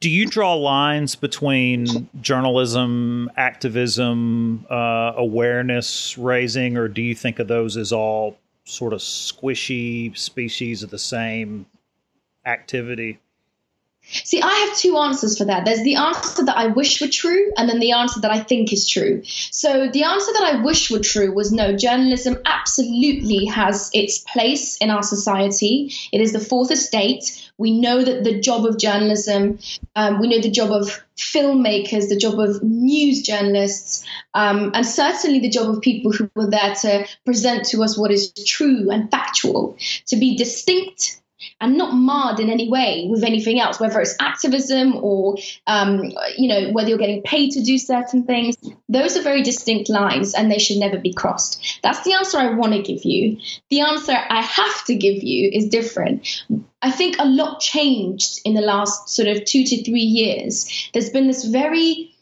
Do 0.00 0.08
you 0.08 0.26
draw 0.26 0.54
lines 0.54 1.14
between 1.14 2.08
journalism, 2.22 3.30
activism, 3.36 4.64
uh, 4.70 5.12
awareness 5.18 6.16
raising, 6.16 6.78
or 6.78 6.88
do 6.88 7.02
you 7.02 7.14
think 7.14 7.38
of 7.40 7.48
those 7.48 7.76
as 7.76 7.92
all 7.92 8.38
sort 8.64 8.94
of 8.94 9.00
squishy 9.00 10.16
species 10.16 10.82
of 10.82 10.88
the 10.88 10.98
same 10.98 11.66
activity? 12.46 13.18
See, 14.06 14.40
I 14.40 14.52
have 14.52 14.76
two 14.76 14.96
answers 14.98 15.38
for 15.38 15.44
that. 15.46 15.64
There's 15.64 15.82
the 15.82 15.96
answer 15.96 16.44
that 16.44 16.56
I 16.56 16.66
wish 16.66 17.00
were 17.00 17.08
true, 17.08 17.50
and 17.56 17.68
then 17.68 17.80
the 17.80 17.92
answer 17.92 18.20
that 18.20 18.30
I 18.30 18.40
think 18.40 18.72
is 18.72 18.88
true. 18.88 19.22
So, 19.24 19.88
the 19.88 20.04
answer 20.04 20.32
that 20.34 20.54
I 20.54 20.62
wish 20.62 20.90
were 20.90 21.00
true 21.00 21.32
was 21.34 21.50
no, 21.50 21.74
journalism 21.76 22.36
absolutely 22.44 23.46
has 23.46 23.90
its 23.92 24.18
place 24.18 24.76
in 24.76 24.90
our 24.90 25.02
society. 25.02 25.92
It 26.12 26.20
is 26.20 26.32
the 26.32 26.40
fourth 26.40 26.70
estate. 26.70 27.50
We 27.56 27.78
know 27.78 28.02
that 28.02 28.24
the 28.24 28.40
job 28.40 28.66
of 28.66 28.78
journalism, 28.78 29.58
um, 29.96 30.20
we 30.20 30.28
know 30.28 30.40
the 30.40 30.50
job 30.50 30.70
of 30.70 31.02
filmmakers, 31.16 32.08
the 32.08 32.16
job 32.16 32.38
of 32.38 32.62
news 32.62 33.22
journalists, 33.22 34.04
um, 34.34 34.72
and 34.74 34.84
certainly 34.84 35.40
the 35.40 35.48
job 35.48 35.70
of 35.70 35.80
people 35.80 36.12
who 36.12 36.30
were 36.34 36.50
there 36.50 36.74
to 36.82 37.06
present 37.24 37.66
to 37.66 37.82
us 37.82 37.96
what 37.96 38.10
is 38.10 38.32
true 38.46 38.90
and 38.90 39.10
factual, 39.10 39.76
to 40.06 40.16
be 40.16 40.36
distinct 40.36 41.20
and 41.60 41.76
not 41.76 41.94
marred 41.94 42.40
in 42.40 42.50
any 42.50 42.68
way 42.68 43.06
with 43.10 43.24
anything 43.24 43.60
else, 43.60 43.80
whether 43.80 44.00
it's 44.00 44.16
activism 44.20 44.96
or, 44.96 45.36
um, 45.66 46.12
you 46.36 46.48
know, 46.48 46.72
whether 46.72 46.88
you're 46.88 46.98
getting 46.98 47.22
paid 47.22 47.52
to 47.52 47.62
do 47.62 47.78
certain 47.78 48.24
things. 48.24 48.56
Those 48.88 49.16
are 49.16 49.22
very 49.22 49.42
distinct 49.42 49.88
lines 49.88 50.34
and 50.34 50.50
they 50.50 50.58
should 50.58 50.78
never 50.78 50.98
be 50.98 51.12
crossed. 51.12 51.80
That's 51.82 52.02
the 52.04 52.14
answer 52.14 52.38
I 52.38 52.54
want 52.54 52.72
to 52.72 52.82
give 52.82 53.04
you. 53.04 53.38
The 53.70 53.80
answer 53.80 54.12
I 54.12 54.42
have 54.42 54.84
to 54.86 54.94
give 54.94 55.22
you 55.22 55.50
is 55.52 55.68
different. 55.68 56.44
I 56.82 56.90
think 56.90 57.16
a 57.18 57.24
lot 57.24 57.60
changed 57.60 58.40
in 58.44 58.54
the 58.54 58.60
last 58.60 59.08
sort 59.08 59.28
of 59.28 59.44
two 59.44 59.64
to 59.64 59.84
three 59.84 60.00
years. 60.00 60.90
There's 60.92 61.10
been 61.10 61.26
this 61.26 61.44
very 61.44 62.14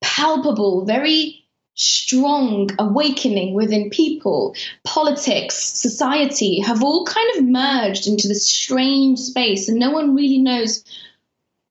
palpable, 0.00 0.84
very 0.84 1.43
strong 1.74 2.70
awakening 2.78 3.54
within 3.54 3.90
people, 3.90 4.54
politics, 4.84 5.56
society 5.56 6.60
have 6.60 6.82
all 6.82 7.04
kind 7.04 7.36
of 7.36 7.44
merged 7.44 8.06
into 8.06 8.28
this 8.28 8.46
strange 8.46 9.18
space, 9.18 9.68
and 9.68 9.78
no 9.78 9.90
one 9.90 10.14
really 10.14 10.38
knows 10.38 10.84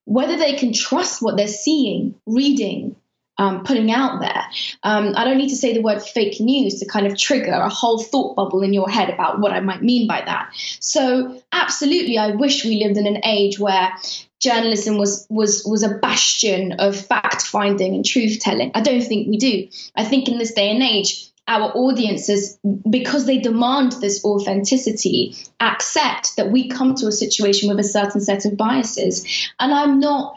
whether 0.05 0.37
they 0.37 0.53
can 0.55 0.73
trust 0.73 1.21
what 1.21 1.37
they're 1.37 1.47
seeing, 1.47 2.15
reading, 2.25 2.95
um, 3.37 3.63
putting 3.63 3.91
out 3.91 4.19
there. 4.19 4.43
Um, 4.83 5.13
I 5.15 5.23
don't 5.23 5.37
need 5.37 5.49
to 5.49 5.55
say 5.55 5.73
the 5.73 5.81
word 5.81 6.01
fake 6.01 6.39
news 6.39 6.79
to 6.79 6.85
kind 6.85 7.07
of 7.07 7.17
trigger 7.17 7.53
a 7.53 7.69
whole 7.69 8.01
thought 8.01 8.35
bubble 8.35 8.61
in 8.61 8.73
your 8.73 8.89
head 8.89 9.09
about 9.09 9.39
what 9.39 9.51
I 9.51 9.59
might 9.59 9.81
mean 9.81 10.07
by 10.07 10.21
that. 10.25 10.51
So, 10.79 11.41
absolutely, 11.51 12.17
I 12.17 12.31
wish 12.31 12.63
we 12.63 12.83
lived 12.83 12.97
in 12.97 13.07
an 13.07 13.25
age 13.25 13.59
where 13.59 13.93
journalism 14.39 14.97
was 14.97 15.25
was 15.29 15.63
was 15.65 15.83
a 15.83 15.97
bastion 15.97 16.73
of 16.73 16.95
fact 16.95 17.43
finding 17.43 17.95
and 17.95 18.05
truth 18.05 18.39
telling. 18.39 18.71
I 18.75 18.81
don't 18.81 19.01
think 19.01 19.27
we 19.27 19.37
do. 19.37 19.67
I 19.95 20.03
think 20.03 20.27
in 20.27 20.37
this 20.37 20.53
day 20.53 20.69
and 20.69 20.83
age, 20.83 21.29
our 21.47 21.71
audiences, 21.75 22.57
because 22.89 23.25
they 23.25 23.39
demand 23.39 23.93
this 23.93 24.23
authenticity, 24.23 25.35
accept 25.59 26.35
that 26.37 26.51
we 26.51 26.69
come 26.69 26.95
to 26.95 27.07
a 27.07 27.11
situation 27.11 27.69
with 27.69 27.79
a 27.79 27.83
certain 27.83 28.21
set 28.21 28.45
of 28.45 28.55
biases. 28.55 29.25
And 29.59 29.73
I'm 29.73 29.99
not, 29.99 30.35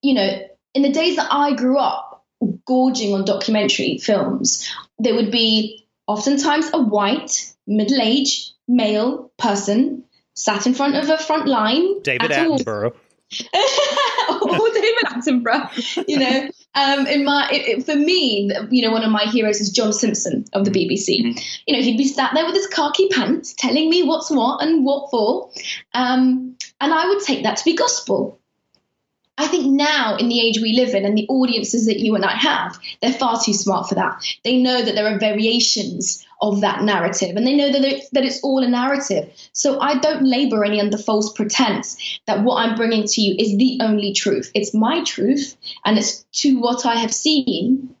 you 0.00 0.14
know, 0.14 0.46
in 0.72 0.82
the 0.82 0.92
days 0.92 1.16
that 1.16 1.28
I 1.30 1.54
grew 1.54 1.78
up 1.78 2.09
gorging 2.64 3.14
on 3.14 3.24
documentary 3.24 3.98
films, 3.98 4.68
there 4.98 5.14
would 5.14 5.30
be 5.30 5.86
oftentimes 6.06 6.70
a 6.72 6.82
white, 6.82 7.54
middle 7.66 8.00
aged 8.00 8.52
male 8.66 9.30
person 9.38 10.04
sat 10.34 10.66
in 10.66 10.74
front 10.74 10.96
of 10.96 11.08
a 11.08 11.18
front 11.18 11.46
line. 11.46 12.02
David 12.02 12.30
Attenborough. 12.30 12.94
or 14.42 14.68
David 14.74 15.04
Attenborough, 15.06 16.08
you 16.08 16.18
know. 16.18 16.50
Um, 16.74 17.06
in 17.06 17.24
my, 17.24 17.48
it, 17.50 17.78
it, 17.78 17.84
for 17.84 17.96
me, 17.96 18.50
you 18.70 18.82
know, 18.82 18.92
one 18.92 19.02
of 19.02 19.10
my 19.10 19.24
heroes 19.24 19.60
is 19.60 19.70
John 19.70 19.92
Simpson 19.92 20.44
of 20.52 20.64
the 20.64 20.70
BBC. 20.70 21.20
Mm-hmm. 21.20 21.38
You 21.66 21.76
know, 21.76 21.82
he'd 21.82 21.98
be 21.98 22.06
sat 22.06 22.32
there 22.34 22.46
with 22.46 22.54
his 22.54 22.68
khaki 22.68 23.08
pants, 23.08 23.54
telling 23.54 23.90
me 23.90 24.04
what's 24.04 24.30
what 24.30 24.62
and 24.62 24.84
what 24.84 25.10
for, 25.10 25.50
um, 25.94 26.56
and 26.80 26.94
I 26.94 27.08
would 27.08 27.22
take 27.22 27.42
that 27.42 27.56
to 27.58 27.64
be 27.64 27.74
gospel. 27.74 28.39
I 29.40 29.46
think 29.46 29.72
now, 29.72 30.16
in 30.16 30.28
the 30.28 30.38
age 30.38 30.60
we 30.60 30.74
live 30.74 30.94
in, 30.94 31.06
and 31.06 31.16
the 31.16 31.26
audiences 31.28 31.86
that 31.86 31.98
you 31.98 32.14
and 32.14 32.26
I 32.26 32.34
have, 32.34 32.78
they're 33.00 33.10
far 33.10 33.40
too 33.42 33.54
smart 33.54 33.88
for 33.88 33.94
that. 33.94 34.22
They 34.44 34.60
know 34.60 34.82
that 34.82 34.94
there 34.94 35.06
are 35.06 35.18
variations 35.18 36.26
of 36.42 36.60
that 36.60 36.82
narrative, 36.82 37.36
and 37.36 37.46
they 37.46 37.56
know 37.56 37.72
that, 37.72 37.82
it, 37.82 38.04
that 38.12 38.26
it's 38.26 38.42
all 38.42 38.62
a 38.62 38.68
narrative. 38.68 39.32
So 39.54 39.80
I 39.80 39.98
don't 39.98 40.26
labor 40.26 40.62
any 40.62 40.78
under 40.78 40.98
false 40.98 41.32
pretense 41.32 42.20
that 42.26 42.44
what 42.44 42.56
I'm 42.56 42.76
bringing 42.76 43.06
to 43.06 43.20
you 43.22 43.34
is 43.38 43.56
the 43.56 43.78
only 43.80 44.12
truth. 44.12 44.50
It's 44.54 44.74
my 44.74 45.04
truth, 45.04 45.56
and 45.86 45.96
it's 45.96 46.26
to 46.42 46.60
what 46.60 46.84
I 46.84 46.96
have 46.96 47.14
seen 47.14 47.96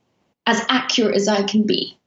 as 0.46 0.62
accurate 0.68 1.16
as 1.16 1.26
I 1.26 1.44
can 1.44 1.62
be. 1.62 1.98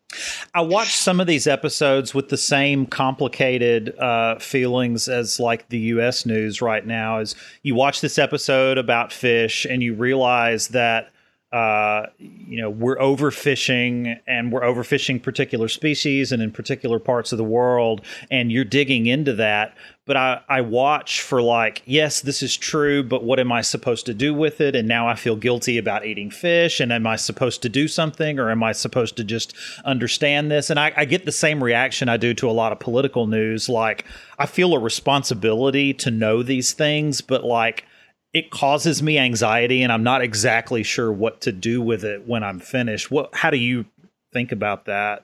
I 0.53 0.61
watched 0.61 0.97
some 0.97 1.19
of 1.19 1.27
these 1.27 1.47
episodes 1.47 2.13
with 2.13 2.29
the 2.29 2.37
same 2.37 2.85
complicated 2.85 3.97
uh, 3.97 4.39
feelings 4.39 5.07
as 5.07 5.39
like 5.39 5.69
the 5.69 5.79
U.S. 5.79 6.25
news 6.25 6.61
right 6.61 6.85
now. 6.85 7.19
Is 7.19 7.35
you 7.63 7.75
watch 7.75 8.01
this 8.01 8.17
episode 8.19 8.77
about 8.77 9.11
fish 9.11 9.65
and 9.65 9.81
you 9.81 9.93
realize 9.93 10.69
that 10.69 11.11
uh, 11.53 12.07
you 12.17 12.61
know 12.61 12.69
we're 12.69 12.97
overfishing 12.97 14.19
and 14.27 14.51
we're 14.51 14.61
overfishing 14.61 15.21
particular 15.21 15.67
species 15.67 16.31
and 16.31 16.41
in 16.41 16.51
particular 16.51 16.99
parts 16.99 17.31
of 17.31 17.37
the 17.37 17.43
world, 17.43 18.01
and 18.31 18.51
you're 18.51 18.65
digging 18.65 19.05
into 19.05 19.33
that 19.33 19.75
but 20.05 20.17
I, 20.17 20.41
I 20.49 20.61
watch 20.61 21.21
for 21.21 21.41
like, 21.41 21.81
yes, 21.85 22.19
this 22.19 22.43
is 22.43 22.57
true, 22.57 23.03
but 23.03 23.23
what 23.23 23.39
am 23.39 23.53
I 23.53 23.61
supposed 23.61 24.05
to 24.07 24.13
do 24.13 24.33
with 24.33 24.59
it? 24.59 24.75
And 24.75 24.85
now 24.85 25.07
I 25.07 25.15
feel 25.15 25.37
guilty 25.37 25.77
about 25.77 26.05
eating 26.05 26.29
fish. 26.29 26.81
And 26.81 26.91
am 26.91 27.07
I 27.07 27.15
supposed 27.15 27.61
to 27.61 27.69
do 27.69 27.87
something 27.87 28.37
or 28.37 28.51
am 28.51 28.63
I 28.63 28.73
supposed 28.73 29.15
to 29.17 29.23
just 29.23 29.55
understand 29.85 30.51
this? 30.51 30.69
And 30.69 30.79
I, 30.79 30.91
I 30.97 31.05
get 31.05 31.25
the 31.25 31.31
same 31.31 31.63
reaction 31.63 32.09
I 32.09 32.17
do 32.17 32.33
to 32.33 32.49
a 32.49 32.51
lot 32.51 32.73
of 32.73 32.79
political 32.79 33.27
news. 33.27 33.69
Like, 33.69 34.03
I 34.37 34.45
feel 34.45 34.73
a 34.73 34.79
responsibility 34.79 35.93
to 35.95 36.11
know 36.11 36.43
these 36.43 36.73
things, 36.73 37.21
but 37.21 37.45
like, 37.45 37.85
it 38.33 38.49
causes 38.49 39.03
me 39.03 39.17
anxiety 39.17 39.83
and 39.83 39.91
I'm 39.91 40.03
not 40.03 40.21
exactly 40.21 40.83
sure 40.83 41.11
what 41.11 41.41
to 41.41 41.51
do 41.51 41.81
with 41.81 42.03
it 42.03 42.27
when 42.27 42.43
I'm 42.43 42.59
finished. 42.59 43.11
What, 43.11 43.33
how 43.35 43.49
do 43.49 43.57
you 43.57 43.85
think 44.31 44.51
about 44.51 44.85
that? 44.85 45.23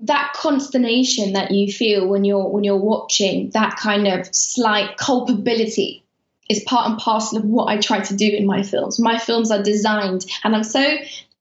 that 0.00 0.32
consternation 0.34 1.32
that 1.32 1.50
you 1.50 1.72
feel 1.72 2.06
when 2.06 2.24
you're 2.24 2.46
when 2.48 2.64
you're 2.64 2.76
watching 2.76 3.50
that 3.50 3.76
kind 3.76 4.06
of 4.06 4.26
slight 4.34 4.96
culpability 4.96 6.04
is 6.50 6.62
part 6.64 6.90
and 6.90 6.98
parcel 6.98 7.38
of 7.38 7.44
what 7.44 7.68
I 7.68 7.78
try 7.78 8.00
to 8.00 8.14
do 8.14 8.28
in 8.28 8.46
my 8.46 8.62
films. 8.62 9.00
My 9.00 9.18
films 9.18 9.50
are 9.50 9.62
designed, 9.62 10.26
and 10.42 10.54
I'm 10.54 10.64
so 10.64 10.80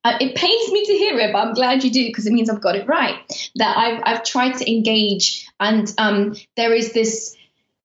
uh, 0.05 0.17
it 0.19 0.35
pains 0.35 0.71
me 0.71 0.85
to 0.85 0.93
hear 0.93 1.17
it, 1.19 1.33
but 1.33 1.39
I'm 1.39 1.53
glad 1.53 1.83
you 1.83 1.91
do 1.91 2.05
because 2.05 2.27
it 2.27 2.33
means 2.33 2.49
I've 2.49 2.61
got 2.61 2.75
it 2.75 2.87
right. 2.87 3.15
That 3.55 3.77
I've 3.77 4.01
I've 4.05 4.23
tried 4.23 4.53
to 4.57 4.71
engage, 4.71 5.47
and 5.59 5.91
um, 5.97 6.35
there 6.55 6.73
is 6.73 6.93
this. 6.93 7.35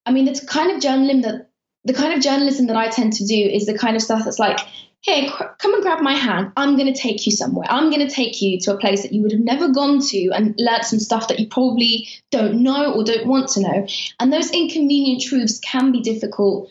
I 0.06 0.12
mean, 0.12 0.28
it's 0.28 0.44
kind 0.44 0.70
of 0.70 0.80
journalism 0.80 1.22
that 1.22 1.47
the 1.88 1.94
kind 1.94 2.12
of 2.12 2.20
journalism 2.20 2.66
that 2.66 2.76
I 2.76 2.88
tend 2.88 3.14
to 3.14 3.26
do 3.26 3.34
is 3.34 3.66
the 3.66 3.76
kind 3.76 3.96
of 3.96 4.02
stuff 4.02 4.24
that's 4.24 4.38
like 4.38 4.60
hey, 5.02 5.30
come 5.58 5.74
and 5.74 5.82
grab 5.82 6.00
my 6.00 6.14
hand. 6.14 6.52
I'm 6.56 6.76
going 6.76 6.92
to 6.92 7.00
take 7.00 7.24
you 7.24 7.32
somewhere. 7.32 7.66
I'm 7.70 7.88
going 7.90 8.06
to 8.06 8.12
take 8.12 8.42
you 8.42 8.58
to 8.62 8.74
a 8.74 8.78
place 8.78 9.02
that 9.02 9.12
you 9.12 9.22
would 9.22 9.32
have 9.32 9.40
never 9.40 9.68
gone 9.68 10.00
to 10.00 10.30
and 10.30 10.54
learn 10.58 10.82
some 10.82 10.98
stuff 10.98 11.28
that 11.28 11.38
you 11.38 11.46
probably 11.46 12.08
don't 12.32 12.62
know 12.62 12.92
or 12.92 13.04
don't 13.04 13.26
want 13.26 13.50
to 13.50 13.60
know. 13.60 13.86
And 14.18 14.32
those 14.32 14.50
inconvenient 14.50 15.22
truths 15.22 15.60
can 15.60 15.92
be 15.92 16.00
difficult, 16.00 16.68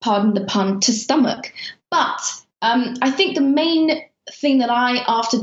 pardon 0.00 0.34
the 0.34 0.44
pun, 0.44 0.80
to 0.80 0.92
stomach. 0.92 1.52
But 1.90 2.20
um, 2.62 2.94
I 3.02 3.10
think 3.10 3.34
the 3.34 3.42
main 3.42 3.90
thing 4.32 4.58
that 4.58 4.70
I, 4.70 5.04
after 5.08 5.38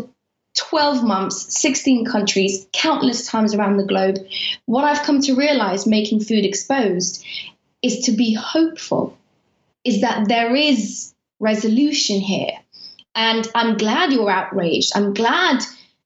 12 0.58 1.04
months, 1.04 1.60
16 1.62 2.06
countries, 2.06 2.66
countless 2.72 3.28
times 3.28 3.54
around 3.54 3.78
the 3.78 3.86
globe, 3.86 4.18
what 4.66 4.86
I've 4.86 5.04
come 5.04 5.22
to 5.22 5.36
realize 5.36 5.86
making 5.86 6.22
food 6.22 6.46
exposed 6.46 7.25
is 7.82 8.06
to 8.06 8.12
be 8.12 8.34
hopeful, 8.34 9.18
is 9.84 10.02
that 10.02 10.28
there 10.28 10.56
is 10.56 11.14
resolution 11.40 12.20
here. 12.20 12.54
And 13.14 13.48
I'm 13.54 13.78
glad 13.78 14.14
you're 14.14 14.30
outraged. 14.30 14.92
I'm 14.96 15.14
glad 15.14 15.62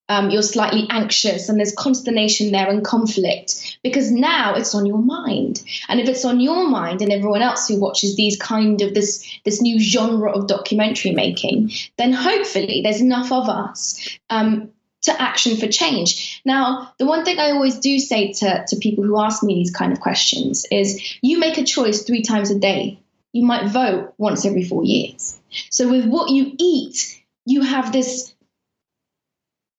um, 0.07 0.29
you're 0.29 0.41
slightly 0.41 0.87
anxious 0.89 1.49
and 1.49 1.59
there's 1.59 1.73
consternation 1.73 2.51
there 2.51 2.69
and 2.69 2.85
conflict 2.85 3.77
because 3.83 4.11
now 4.11 4.55
it's 4.55 4.75
on 4.75 4.85
your 4.85 4.99
mind. 5.01 5.63
And 5.89 5.99
if 5.99 6.07
it's 6.07 6.25
on 6.25 6.39
your 6.39 6.67
mind 6.67 7.01
and 7.01 7.11
everyone 7.11 7.41
else 7.41 7.67
who 7.67 7.79
watches 7.79 8.15
these 8.15 8.37
kind 8.37 8.81
of 8.81 8.93
this 8.93 9.39
this 9.43 9.61
new 9.61 9.79
genre 9.79 10.31
of 10.31 10.47
documentary 10.47 11.11
making, 11.11 11.71
then 11.97 12.13
hopefully 12.13 12.81
there's 12.83 13.01
enough 13.01 13.31
of 13.31 13.49
us 13.49 14.17
um, 14.29 14.71
to 15.05 15.21
action 15.21 15.57
for 15.57 15.67
change. 15.67 16.41
Now, 16.45 16.93
the 16.99 17.05
one 17.05 17.25
thing 17.25 17.39
I 17.39 17.51
always 17.51 17.79
do 17.79 17.97
say 17.99 18.33
to, 18.33 18.65
to 18.67 18.75
people 18.77 19.03
who 19.03 19.19
ask 19.19 19.43
me 19.43 19.55
these 19.55 19.71
kind 19.71 19.91
of 19.91 19.99
questions 19.99 20.65
is 20.71 21.17
you 21.21 21.39
make 21.39 21.57
a 21.57 21.63
choice 21.63 22.03
three 22.03 22.21
times 22.21 22.51
a 22.51 22.59
day 22.59 22.99
you 23.35 23.45
might 23.45 23.67
vote 23.67 24.13
once 24.17 24.45
every 24.45 24.63
four 24.63 24.85
years. 24.85 25.37
So 25.69 25.89
with 25.89 26.05
what 26.05 26.31
you 26.31 26.53
eat, 26.57 27.21
you 27.45 27.63
have 27.63 27.91
this 27.91 28.33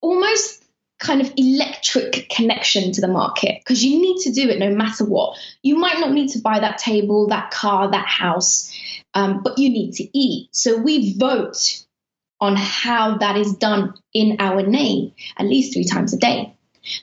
almost 0.03 0.63
kind 0.99 1.23
of 1.23 1.33
electric 1.39 2.29
connection 2.29 2.93
to 2.93 3.01
the 3.01 3.09
market 3.09 3.59
because 3.61 3.83
you 3.83 3.99
need 3.99 4.19
to 4.25 4.33
do 4.33 4.51
it 4.51 4.59
no 4.59 4.75
matter 4.75 5.07
what. 5.07 5.39
You 5.63 5.79
might 5.79 5.99
not 6.01 6.13
need 6.13 6.29
to 6.33 6.41
buy 6.41 6.61
that 6.61 6.77
table, 6.77 7.29
that 7.29 7.51
car, 7.51 7.91
that 7.91 8.07
house, 8.07 8.71
um, 9.15 9.43
but 9.43 9.57
you 9.57 9.71
need 9.71 9.93
to 9.95 10.19
eat. 10.19 10.55
So 10.55 10.77
we 10.77 11.15
vote 11.19 11.86
on 12.41 12.57
how 12.57 13.19
that 13.19 13.37
is 13.37 13.55
done 13.55 13.95
in 14.13 14.37
our 14.41 14.63
name 14.63 15.13
at 15.37 15.47
least 15.47 15.73
three 15.73 15.85
times 15.85 16.13
a 16.13 16.19
day. 16.19 16.55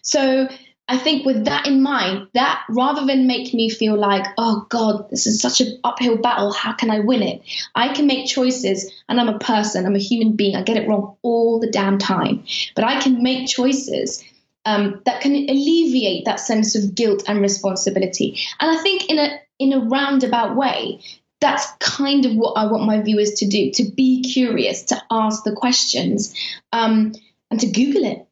So 0.01 0.47
I 0.87 0.97
think 0.97 1.25
with 1.25 1.45
that 1.45 1.65
in 1.65 1.81
mind, 1.81 2.27
that 2.33 2.63
rather 2.69 3.05
than 3.05 3.25
make 3.25 3.53
me 3.53 3.69
feel 3.69 3.97
like, 3.97 4.25
oh 4.37 4.65
God, 4.69 5.09
this 5.09 5.27
is 5.27 5.41
such 5.41 5.61
an 5.61 5.79
uphill 5.83 6.17
battle, 6.17 6.51
how 6.51 6.73
can 6.73 6.89
I 6.89 6.99
win 6.99 7.21
it? 7.21 7.41
I 7.73 7.93
can 7.93 8.05
make 8.05 8.27
choices, 8.27 8.91
and 9.07 9.19
I'm 9.19 9.29
a 9.29 9.39
person, 9.39 9.85
I'm 9.85 9.95
a 9.95 9.99
human 9.99 10.35
being, 10.35 10.55
I 10.55 10.61
get 10.61 10.77
it 10.77 10.87
wrong 10.87 11.15
all 11.21 11.59
the 11.59 11.71
damn 11.71 11.97
time. 11.97 12.43
But 12.75 12.83
I 12.83 12.99
can 12.99 13.23
make 13.23 13.47
choices 13.47 14.23
um, 14.65 15.01
that 15.05 15.21
can 15.21 15.33
alleviate 15.33 16.25
that 16.25 16.39
sense 16.39 16.75
of 16.75 16.95
guilt 16.95 17.23
and 17.27 17.41
responsibility. 17.41 18.39
And 18.59 18.77
I 18.77 18.81
think 18.81 19.09
in 19.09 19.19
a 19.19 19.39
in 19.59 19.71
a 19.71 19.79
roundabout 19.79 20.57
way, 20.57 20.99
that's 21.43 21.69
kind 21.79 22.25
of 22.25 22.35
what 22.35 22.53
I 22.53 22.65
want 22.65 22.85
my 22.85 23.01
viewers 23.01 23.31
to 23.33 23.47
do: 23.47 23.69
to 23.71 23.83
be 23.83 24.23
curious, 24.23 24.81
to 24.83 25.01
ask 25.11 25.43
the 25.43 25.51
questions, 25.51 26.33
um, 26.71 27.13
and 27.51 27.59
to 27.59 27.67
Google 27.67 28.05
it. 28.05 28.25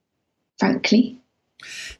Frankly. 0.58 1.18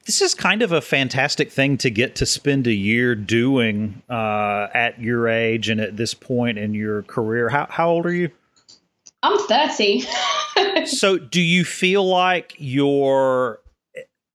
This 0.06 0.20
is 0.20 0.34
kind 0.34 0.62
of 0.62 0.72
a 0.72 0.80
fantastic 0.80 1.52
thing 1.52 1.78
to 1.78 1.90
get 1.90 2.16
to 2.16 2.26
spend 2.26 2.66
a 2.66 2.72
year 2.72 3.14
doing 3.14 4.02
uh, 4.10 4.66
at 4.74 5.00
your 5.00 5.28
age 5.28 5.68
and 5.68 5.80
at 5.80 5.96
this 5.96 6.14
point 6.14 6.58
in 6.58 6.74
your 6.74 7.02
career. 7.02 7.48
How, 7.48 7.68
how 7.70 7.90
old 7.90 8.06
are 8.06 8.12
you? 8.12 8.30
I'm 9.22 9.38
30. 9.38 10.04
so, 10.86 11.18
do 11.18 11.40
you 11.40 11.64
feel 11.64 12.04
like 12.04 12.56
you're 12.58 13.60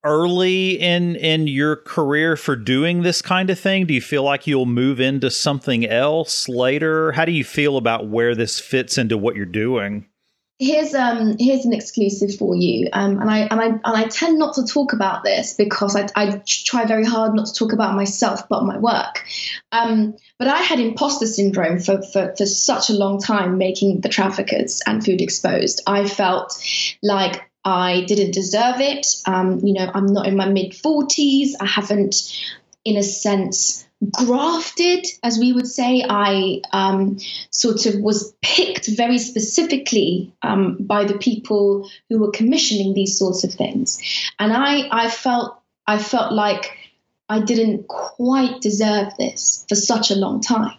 early 0.03 0.79
in 0.79 1.15
in 1.15 1.47
your 1.47 1.75
career 1.75 2.35
for 2.35 2.55
doing 2.55 3.01
this 3.01 3.21
kind 3.21 3.49
of 3.49 3.59
thing? 3.59 3.85
Do 3.85 3.93
you 3.93 4.01
feel 4.01 4.23
like 4.23 4.47
you'll 4.47 4.65
move 4.65 4.99
into 4.99 5.29
something 5.29 5.85
else 5.85 6.47
later? 6.47 7.11
How 7.11 7.25
do 7.25 7.31
you 7.31 7.43
feel 7.43 7.77
about 7.77 8.07
where 8.07 8.35
this 8.35 8.59
fits 8.59 8.97
into 8.97 9.17
what 9.17 9.35
you're 9.35 9.45
doing? 9.45 10.07
here's 10.59 10.95
um 10.95 11.35
here's 11.39 11.65
an 11.65 11.73
exclusive 11.73 12.35
for 12.35 12.55
you 12.55 12.89
um 12.91 13.19
and 13.21 13.29
I 13.29 13.39
and 13.41 13.61
I 13.61 13.65
and 13.65 13.81
I 13.83 14.05
tend 14.05 14.39
not 14.39 14.55
to 14.55 14.65
talk 14.65 14.91
about 14.91 15.23
this 15.23 15.53
because 15.53 15.95
I, 15.95 16.07
I 16.15 16.41
try 16.47 16.85
very 16.85 17.05
hard 17.05 17.35
not 17.35 17.45
to 17.47 17.53
talk 17.53 17.73
about 17.73 17.95
myself 17.95 18.49
but 18.49 18.63
my 18.63 18.77
work 18.79 19.23
um 19.71 20.15
but 20.39 20.47
I 20.47 20.57
had 20.57 20.79
imposter 20.79 21.27
syndrome 21.27 21.79
for 21.79 22.01
for, 22.01 22.33
for 22.35 22.45
such 22.47 22.89
a 22.89 22.93
long 22.93 23.21
time 23.21 23.59
making 23.59 24.01
the 24.01 24.09
traffickers 24.09 24.81
and 24.87 25.05
food 25.05 25.21
exposed 25.21 25.83
I 25.85 26.07
felt 26.07 26.59
like 27.03 27.46
I 27.67 28.05
didn't 28.05 28.31
deserve 28.31 28.79
it 28.79 29.05
um 29.25 29.59
you 29.63 29.73
know 29.73 29.91
I'm 29.93 30.07
not 30.07 30.27
in 30.27 30.35
my 30.35 30.47
mid 30.47 30.71
40s 30.71 31.51
I 31.59 31.65
haven't 31.65 32.15
in 32.85 32.97
a 32.97 33.03
sense 33.03 33.87
grafted, 34.11 35.05
as 35.23 35.39
we 35.39 35.53
would 35.53 35.67
say. 35.67 36.05
I 36.07 36.61
um, 36.71 37.17
sort 37.49 37.85
of 37.85 37.99
was 37.99 38.33
picked 38.41 38.87
very 38.87 39.17
specifically 39.17 40.33
um, 40.41 40.77
by 40.79 41.05
the 41.05 41.17
people 41.17 41.89
who 42.09 42.19
were 42.19 42.31
commissioning 42.31 42.93
these 42.93 43.17
sorts 43.17 43.43
of 43.43 43.53
things, 43.53 44.01
and 44.39 44.53
I 44.53 44.87
I 44.91 45.09
felt 45.09 45.59
I 45.85 45.97
felt 45.97 46.33
like 46.33 46.77
I 47.29 47.39
didn't 47.39 47.87
quite 47.87 48.61
deserve 48.61 49.13
this 49.17 49.65
for 49.67 49.75
such 49.75 50.11
a 50.11 50.15
long 50.15 50.41
time. 50.41 50.77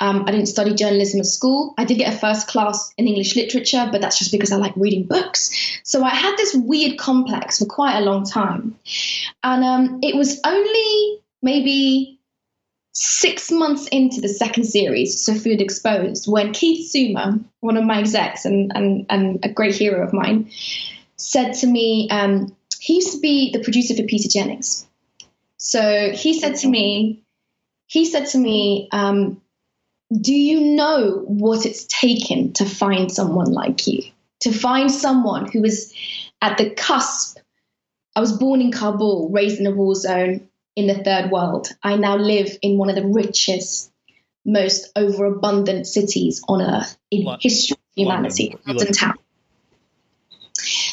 Um, 0.00 0.24
I 0.26 0.30
didn't 0.30 0.46
study 0.46 0.74
journalism 0.74 1.20
at 1.20 1.26
school. 1.26 1.74
I 1.78 1.84
did 1.84 1.98
get 1.98 2.14
a 2.14 2.18
first 2.18 2.48
class 2.48 2.92
in 2.96 3.06
English 3.06 3.36
literature, 3.36 3.88
but 3.90 4.00
that's 4.00 4.18
just 4.18 4.32
because 4.32 4.52
I 4.52 4.56
like 4.56 4.74
reading 4.76 5.04
books. 5.04 5.50
So 5.82 6.02
I 6.02 6.10
had 6.10 6.36
this 6.36 6.54
weird 6.54 6.98
complex 6.98 7.58
for 7.58 7.66
quite 7.66 7.96
a 7.96 8.04
long 8.04 8.24
time. 8.24 8.78
And 9.42 9.64
um, 9.64 10.00
it 10.02 10.14
was 10.14 10.40
only 10.44 11.20
maybe 11.42 12.18
six 12.92 13.50
months 13.50 13.86
into 13.88 14.20
the 14.22 14.28
second 14.28 14.64
series, 14.64 15.22
So 15.22 15.34
Food 15.34 15.60
Exposed, 15.60 16.26
when 16.26 16.52
Keith 16.52 16.90
Summa, 16.90 17.38
one 17.60 17.76
of 17.76 17.84
my 17.84 17.98
execs 17.98 18.46
and, 18.46 18.72
and, 18.74 19.06
and 19.10 19.38
a 19.44 19.50
great 19.50 19.74
hero 19.74 20.02
of 20.02 20.14
mine, 20.14 20.50
said 21.16 21.52
to 21.54 21.66
me, 21.66 22.08
um, 22.10 22.56
he 22.80 22.94
used 22.94 23.12
to 23.12 23.20
be 23.20 23.52
the 23.52 23.62
producer 23.62 23.94
for 23.94 24.02
Peter 24.04 24.28
Jennings. 24.28 24.86
So 25.58 26.10
he 26.12 26.38
said 26.38 26.56
to 26.56 26.68
me, 26.68 27.22
he 27.86 28.04
said 28.04 28.26
to 28.28 28.38
me, 28.38 28.88
um, 28.92 29.42
do 30.12 30.34
you 30.34 30.60
know 30.60 31.24
what 31.26 31.66
it's 31.66 31.84
taken 31.86 32.52
to 32.54 32.64
find 32.64 33.10
someone 33.10 33.52
like 33.52 33.86
you? 33.86 34.02
To 34.40 34.52
find 34.52 34.90
someone 34.90 35.50
who 35.50 35.64
is 35.64 35.92
at 36.40 36.58
the 36.58 36.70
cusp. 36.70 37.38
I 38.14 38.20
was 38.20 38.32
born 38.32 38.60
in 38.60 38.72
Kabul, 38.72 39.30
raised 39.30 39.58
in 39.58 39.66
a 39.66 39.70
war 39.70 39.94
zone, 39.94 40.48
in 40.74 40.86
the 40.86 41.02
third 41.02 41.30
world. 41.30 41.68
I 41.82 41.96
now 41.96 42.16
live 42.16 42.56
in 42.62 42.78
one 42.78 42.88
of 42.88 42.96
the 42.96 43.06
richest, 43.06 43.90
most 44.44 44.92
overabundant 44.94 45.86
cities 45.86 46.42
on 46.48 46.62
earth 46.62 46.96
in 47.10 47.26
history 47.40 47.74
of 47.74 47.96
humanity, 47.96 48.56
London 48.66 48.92
town. 48.92 49.14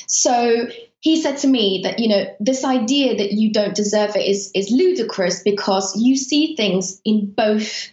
So 0.08 0.68
he 1.00 1.22
said 1.22 1.38
to 1.40 1.48
me 1.48 1.82
that 1.84 2.00
you 2.00 2.08
know 2.08 2.26
this 2.40 2.64
idea 2.64 3.18
that 3.18 3.34
you 3.34 3.52
don't 3.52 3.76
deserve 3.76 4.16
it 4.16 4.26
is 4.26 4.52
is 4.56 4.72
ludicrous 4.72 5.44
because 5.44 6.00
you 6.02 6.16
see 6.16 6.56
things 6.56 7.02
in 7.04 7.32
both 7.32 7.90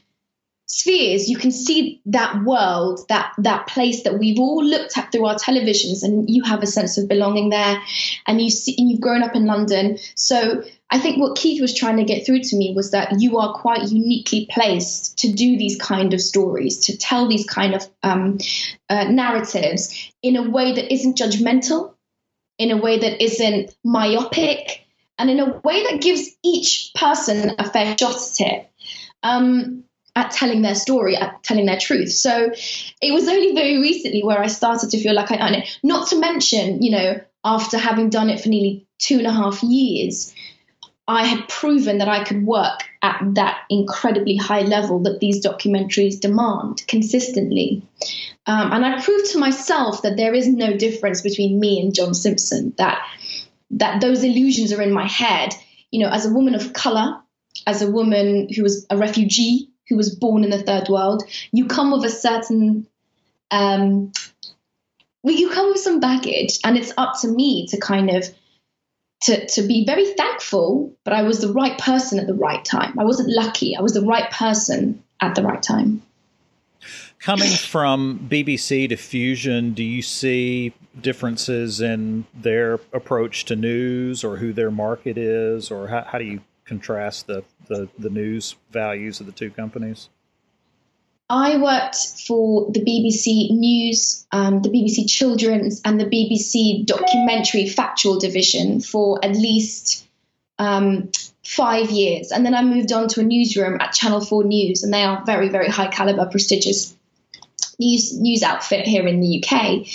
spheres 0.70 1.28
you 1.28 1.36
can 1.36 1.50
see 1.50 2.00
that 2.06 2.44
world 2.44 3.00
that 3.08 3.32
that 3.38 3.66
place 3.66 4.04
that 4.04 4.18
we've 4.20 4.38
all 4.38 4.64
looked 4.64 4.96
at 4.96 5.10
through 5.10 5.26
our 5.26 5.34
televisions 5.34 6.04
and 6.04 6.30
you 6.30 6.44
have 6.44 6.62
a 6.62 6.66
sense 6.66 6.96
of 6.96 7.08
belonging 7.08 7.50
there 7.50 7.82
and 8.26 8.40
you 8.40 8.48
see 8.48 8.76
and 8.78 8.88
you've 8.88 9.00
grown 9.00 9.24
up 9.24 9.34
in 9.34 9.46
london. 9.46 9.98
So 10.14 10.62
i 10.90 10.98
think 11.00 11.18
what 11.18 11.36
keith 11.36 11.60
was 11.60 11.74
trying 11.74 11.96
to 11.96 12.04
get 12.04 12.24
through 12.24 12.42
to 12.42 12.56
me 12.56 12.72
was 12.74 12.92
that 12.92 13.20
you 13.20 13.38
are 13.38 13.52
quite 13.54 13.90
uniquely 13.90 14.46
placed 14.48 15.18
to 15.18 15.32
do 15.32 15.58
these 15.58 15.76
kind 15.76 16.14
of 16.14 16.20
stories 16.20 16.78
to 16.86 16.96
tell 16.96 17.26
these 17.26 17.46
kind 17.46 17.74
of 17.74 17.88
um, 18.04 18.38
uh, 18.88 19.04
narratives 19.04 20.12
in 20.22 20.36
a 20.36 20.48
way 20.48 20.74
that 20.74 20.92
isn't 20.92 21.18
judgmental 21.18 21.94
in 22.58 22.70
a 22.70 22.76
way 22.76 22.98
that 22.98 23.20
isn't 23.20 23.74
myopic 23.82 24.86
and 25.18 25.30
in 25.30 25.40
a 25.40 25.58
way 25.64 25.82
that 25.84 26.00
gives 26.00 26.30
each 26.44 26.92
person 26.94 27.54
a 27.58 27.68
fair 27.68 27.96
shot 27.98 28.16
at 28.16 28.40
it. 28.40 28.70
Um, 29.22 29.84
at 30.16 30.30
telling 30.32 30.62
their 30.62 30.74
story, 30.74 31.16
at 31.16 31.42
telling 31.42 31.66
their 31.66 31.78
truth. 31.78 32.12
So 32.12 32.50
it 33.00 33.12
was 33.12 33.28
only 33.28 33.54
very 33.54 33.78
recently 33.78 34.22
where 34.22 34.40
I 34.40 34.48
started 34.48 34.90
to 34.90 35.00
feel 35.00 35.14
like 35.14 35.30
I 35.30 35.38
earned 35.38 35.56
it. 35.56 35.78
Not 35.82 36.08
to 36.08 36.18
mention, 36.18 36.82
you 36.82 36.90
know, 36.90 37.20
after 37.44 37.78
having 37.78 38.10
done 38.10 38.28
it 38.28 38.40
for 38.40 38.48
nearly 38.48 38.86
two 38.98 39.18
and 39.18 39.26
a 39.26 39.32
half 39.32 39.62
years, 39.62 40.34
I 41.08 41.24
had 41.24 41.48
proven 41.48 41.98
that 41.98 42.08
I 42.08 42.22
could 42.22 42.46
work 42.46 42.84
at 43.02 43.20
that 43.34 43.62
incredibly 43.68 44.36
high 44.36 44.60
level 44.60 45.00
that 45.00 45.18
these 45.18 45.44
documentaries 45.44 46.20
demand 46.20 46.84
consistently. 46.86 47.82
Um, 48.46 48.72
and 48.72 48.84
I 48.84 49.02
proved 49.02 49.30
to 49.32 49.38
myself 49.38 50.02
that 50.02 50.16
there 50.16 50.34
is 50.34 50.46
no 50.46 50.76
difference 50.76 51.20
between 51.20 51.58
me 51.58 51.80
and 51.80 51.94
John 51.94 52.14
Simpson, 52.14 52.74
that, 52.78 53.00
that 53.72 54.00
those 54.00 54.22
illusions 54.22 54.72
are 54.72 54.82
in 54.82 54.92
my 54.92 55.08
head. 55.08 55.52
You 55.90 56.04
know, 56.04 56.10
as 56.12 56.26
a 56.26 56.32
woman 56.32 56.54
of 56.54 56.72
color, 56.72 57.20
as 57.66 57.82
a 57.82 57.90
woman 57.90 58.48
who 58.54 58.62
was 58.62 58.86
a 58.88 58.96
refugee, 58.96 59.69
who 59.90 59.96
was 59.96 60.14
born 60.14 60.44
in 60.44 60.50
the 60.50 60.62
third 60.62 60.88
world, 60.88 61.24
you 61.52 61.66
come 61.66 61.90
with 61.90 62.04
a 62.06 62.10
certain 62.10 62.86
um, 63.50 64.12
well, 65.22 65.34
you 65.34 65.50
come 65.50 65.68
with 65.68 65.80
some 65.80 66.00
baggage, 66.00 66.58
and 66.64 66.78
it's 66.78 66.92
up 66.96 67.20
to 67.20 67.28
me 67.28 67.66
to 67.66 67.78
kind 67.78 68.10
of 68.10 68.24
to, 69.22 69.46
to 69.48 69.62
be 69.62 69.84
very 69.84 70.14
thankful, 70.14 70.94
but 71.04 71.12
I 71.12 71.22
was 71.22 71.40
the 71.40 71.52
right 71.52 71.76
person 71.76 72.18
at 72.18 72.26
the 72.26 72.34
right 72.34 72.64
time. 72.64 72.98
I 72.98 73.04
wasn't 73.04 73.28
lucky. 73.28 73.76
I 73.76 73.82
was 73.82 73.92
the 73.92 74.04
right 74.04 74.30
person 74.30 75.02
at 75.20 75.34
the 75.34 75.42
right 75.42 75.62
time. 75.62 76.02
Coming 77.18 77.50
from 77.50 78.26
BBC 78.30 78.88
to 78.88 78.96
Fusion, 78.96 79.74
do 79.74 79.82
you 79.82 80.00
see 80.00 80.72
differences 80.98 81.82
in 81.82 82.24
their 82.34 82.74
approach 82.94 83.44
to 83.46 83.56
news 83.56 84.24
or 84.24 84.38
who 84.38 84.54
their 84.54 84.70
market 84.70 85.18
is, 85.18 85.70
or 85.70 85.88
how, 85.88 86.02
how 86.04 86.18
do 86.18 86.24
you 86.24 86.40
contrast 86.64 87.26
the, 87.26 87.44
the, 87.70 87.88
the 87.98 88.10
news 88.10 88.56
values 88.70 89.20
of 89.20 89.26
the 89.26 89.32
two 89.32 89.50
companies? 89.50 90.10
I 91.30 91.58
worked 91.58 91.96
for 92.26 92.70
the 92.72 92.80
BBC 92.80 93.50
News, 93.52 94.26
um, 94.32 94.62
the 94.62 94.68
BBC 94.68 95.08
Children's, 95.08 95.80
and 95.84 95.98
the 95.98 96.04
BBC 96.04 96.84
Documentary 96.84 97.68
Factual 97.68 98.18
Division 98.18 98.80
for 98.80 99.24
at 99.24 99.30
least 99.30 100.08
um, 100.58 101.10
five 101.44 101.90
years. 101.90 102.32
And 102.32 102.44
then 102.44 102.54
I 102.54 102.62
moved 102.62 102.92
on 102.92 103.06
to 103.08 103.20
a 103.20 103.22
newsroom 103.22 103.80
at 103.80 103.92
Channel 103.92 104.22
4 104.22 104.42
News, 104.44 104.82
and 104.82 104.92
they 104.92 105.04
are 105.04 105.24
very, 105.24 105.48
very 105.48 105.68
high 105.68 105.86
caliber, 105.86 106.26
prestigious 106.26 106.96
news 107.78 108.20
news 108.20 108.42
outfit 108.42 108.86
here 108.86 109.06
in 109.06 109.20
the 109.20 109.42
UK. 109.42 109.86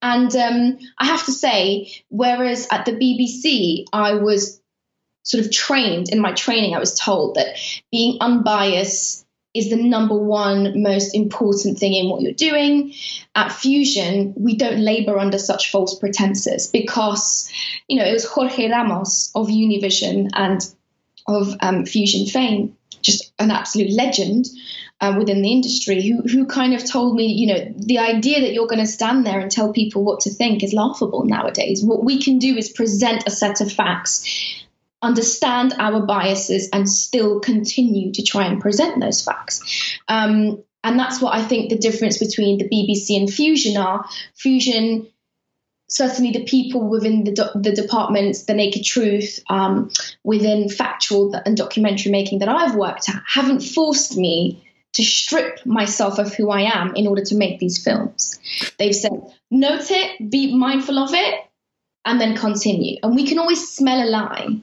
And 0.00 0.34
um, 0.36 0.78
I 0.98 1.06
have 1.06 1.24
to 1.24 1.32
say, 1.32 1.90
whereas 2.08 2.68
at 2.70 2.84
the 2.84 2.92
BBC, 2.92 3.86
I 3.92 4.14
was 4.14 4.61
sort 5.22 5.44
of 5.44 5.52
trained 5.52 6.08
in 6.10 6.20
my 6.20 6.32
training, 6.32 6.74
I 6.74 6.78
was 6.78 6.98
told 6.98 7.36
that 7.36 7.56
being 7.90 8.18
unbiased 8.20 9.26
is 9.54 9.68
the 9.68 9.76
number 9.76 10.16
one 10.16 10.82
most 10.82 11.14
important 11.14 11.78
thing 11.78 11.94
in 11.94 12.08
what 12.08 12.22
you're 12.22 12.32
doing. 12.32 12.94
At 13.34 13.52
Fusion, 13.52 14.32
we 14.36 14.56
don't 14.56 14.80
labor 14.80 15.18
under 15.18 15.38
such 15.38 15.70
false 15.70 15.98
pretenses 15.98 16.68
because, 16.68 17.50
you 17.86 17.98
know, 17.98 18.04
it 18.04 18.12
was 18.12 18.24
Jorge 18.24 18.70
Ramos 18.70 19.30
of 19.34 19.48
Univision 19.48 20.30
and 20.34 20.60
of 21.26 21.54
um, 21.60 21.84
Fusion 21.84 22.26
fame, 22.26 22.76
just 23.02 23.32
an 23.38 23.50
absolute 23.50 23.92
legend 23.92 24.46
uh, 25.02 25.14
within 25.18 25.42
the 25.42 25.52
industry, 25.52 26.00
who, 26.00 26.22
who 26.22 26.46
kind 26.46 26.72
of 26.72 26.88
told 26.88 27.14
me, 27.14 27.26
you 27.26 27.48
know, 27.48 27.74
the 27.76 27.98
idea 27.98 28.40
that 28.40 28.54
you're 28.54 28.66
going 28.66 28.78
to 28.78 28.86
stand 28.86 29.26
there 29.26 29.40
and 29.40 29.50
tell 29.50 29.72
people 29.72 30.02
what 30.02 30.20
to 30.20 30.30
think 30.30 30.62
is 30.62 30.72
laughable 30.72 31.24
nowadays. 31.24 31.82
What 31.84 32.04
we 32.04 32.22
can 32.22 32.38
do 32.38 32.56
is 32.56 32.70
present 32.70 33.24
a 33.26 33.30
set 33.30 33.60
of 33.60 33.70
facts 33.70 34.24
understand 35.02 35.74
our 35.78 36.00
biases 36.06 36.68
and 36.72 36.88
still 36.88 37.40
continue 37.40 38.12
to 38.12 38.22
try 38.22 38.44
and 38.46 38.60
present 38.60 39.00
those 39.00 39.22
facts. 39.22 39.98
Um, 40.08 40.62
and 40.84 40.98
that's 40.98 41.20
what 41.20 41.34
I 41.34 41.42
think 41.42 41.70
the 41.70 41.78
difference 41.78 42.18
between 42.18 42.58
the 42.58 42.68
BBC 42.68 43.18
and 43.18 43.32
Fusion 43.32 43.76
are. 43.76 44.04
Fusion, 44.34 45.06
certainly 45.88 46.32
the 46.32 46.44
people 46.44 46.88
within 46.88 47.24
the, 47.24 47.32
do- 47.32 47.60
the 47.60 47.72
departments, 47.72 48.44
the 48.44 48.54
Naked 48.54 48.84
Truth, 48.84 49.40
um, 49.48 49.90
within 50.24 50.68
factual 50.68 51.34
and 51.46 51.56
documentary 51.56 52.10
making 52.10 52.40
that 52.40 52.48
I've 52.48 52.74
worked 52.74 53.08
at, 53.08 53.22
haven't 53.26 53.60
forced 53.60 54.16
me 54.16 54.64
to 54.94 55.02
strip 55.02 55.64
myself 55.64 56.18
of 56.18 56.34
who 56.34 56.50
I 56.50 56.62
am 56.62 56.94
in 56.94 57.06
order 57.06 57.24
to 57.24 57.34
make 57.34 57.58
these 57.58 57.82
films. 57.82 58.38
They've 58.78 58.94
said, 58.94 59.12
note 59.50 59.90
it, 59.90 60.30
be 60.30 60.54
mindful 60.54 60.98
of 60.98 61.14
it, 61.14 61.40
and 62.04 62.20
then 62.20 62.36
continue. 62.36 62.98
And 63.02 63.14
we 63.14 63.26
can 63.26 63.38
always 63.38 63.68
smell 63.68 64.06
a 64.06 64.08
lie. 64.08 64.60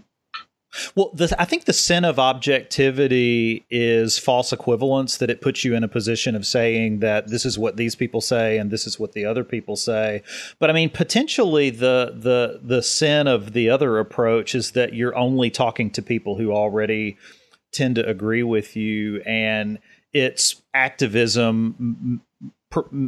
Well, 0.96 1.12
the, 1.14 1.36
I 1.40 1.46
think 1.46 1.66
the 1.66 1.74
sin 1.74 2.06
of 2.06 2.20
objectivity 2.20 3.66
is 3.70 4.20
false 4.20 4.54
equivalence, 4.54 5.18
that 5.18 5.30
it 5.30 5.42
puts 5.42 5.64
you 5.64 5.74
in 5.74 5.84
a 5.84 5.88
position 5.88 6.36
of 6.36 6.46
saying 6.46 7.00
that 7.00 7.28
this 7.28 7.46
is 7.46 7.58
what 7.58 7.78
these 7.78 7.96
people 7.96 8.22
say 8.22 8.58
and 8.58 8.70
this 8.70 8.86
is 8.86 9.00
what 9.00 9.14
the 9.14 9.26
other 9.26 9.44
people 9.44 9.76
say. 9.76 10.22
But 10.60 10.70
I 10.70 10.74
mean, 10.74 10.90
potentially 10.92 11.70
the 11.72 12.14
the 12.16 12.60
the 12.64 12.84
sin 12.84 13.28
of 13.28 13.54
the 13.54 13.70
other 13.70 13.98
approach 13.98 14.54
is 14.54 14.72
that 14.72 14.94
you're 14.94 15.18
only 15.18 15.50
talking 15.50 15.90
to 15.92 16.02
people 16.02 16.38
who 16.38 16.52
already 16.52 17.18
tend 17.72 17.96
to 17.96 18.08
agree 18.08 18.44
with 18.44 18.76
you, 18.76 19.22
and 19.22 19.80
it's 20.14 20.62
activism 20.74 22.22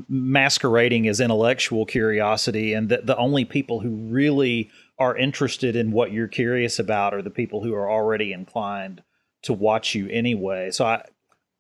masquerading 0.10 1.08
as 1.08 1.20
intellectual 1.20 1.86
curiosity, 1.86 2.74
and 2.74 2.90
that 2.90 3.06
the 3.06 3.18
only 3.18 3.46
people 3.46 3.80
who 3.82 3.90
really 3.90 4.72
are 5.02 5.18
interested 5.18 5.76
in 5.76 5.92
what 5.92 6.12
you're 6.12 6.28
curious 6.28 6.78
about 6.78 7.16
are 7.16 7.24
the 7.24 7.32
people 7.32 7.64
who 7.64 7.74
are 7.74 7.90
already 7.90 8.32
inclined 8.32 9.02
to 9.42 9.52
watch 9.52 9.96
you 9.96 10.08
anyway. 10.10 10.70
So 10.70 10.86
I 10.86 11.04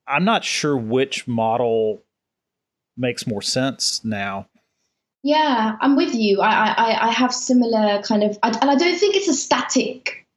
I'm 0.07 0.23
not 0.23 0.43
sure 0.43 0.77
which 0.77 1.27
model 1.27 2.03
makes 2.95 3.25
more 3.25 3.41
sense 3.41 4.05
now. 4.05 4.47
Yeah, 5.23 5.75
I'm 5.81 5.95
with 5.95 6.13
you. 6.13 6.39
I 6.39 6.51
I, 6.51 7.07
I 7.07 7.11
have 7.11 7.33
similar 7.33 8.03
kind 8.03 8.21
of, 8.21 8.37
and 8.43 8.69
I 8.69 8.75
don't 8.75 8.99
think 8.99 9.15
it's 9.15 9.27
a 9.27 9.33
static 9.33 10.27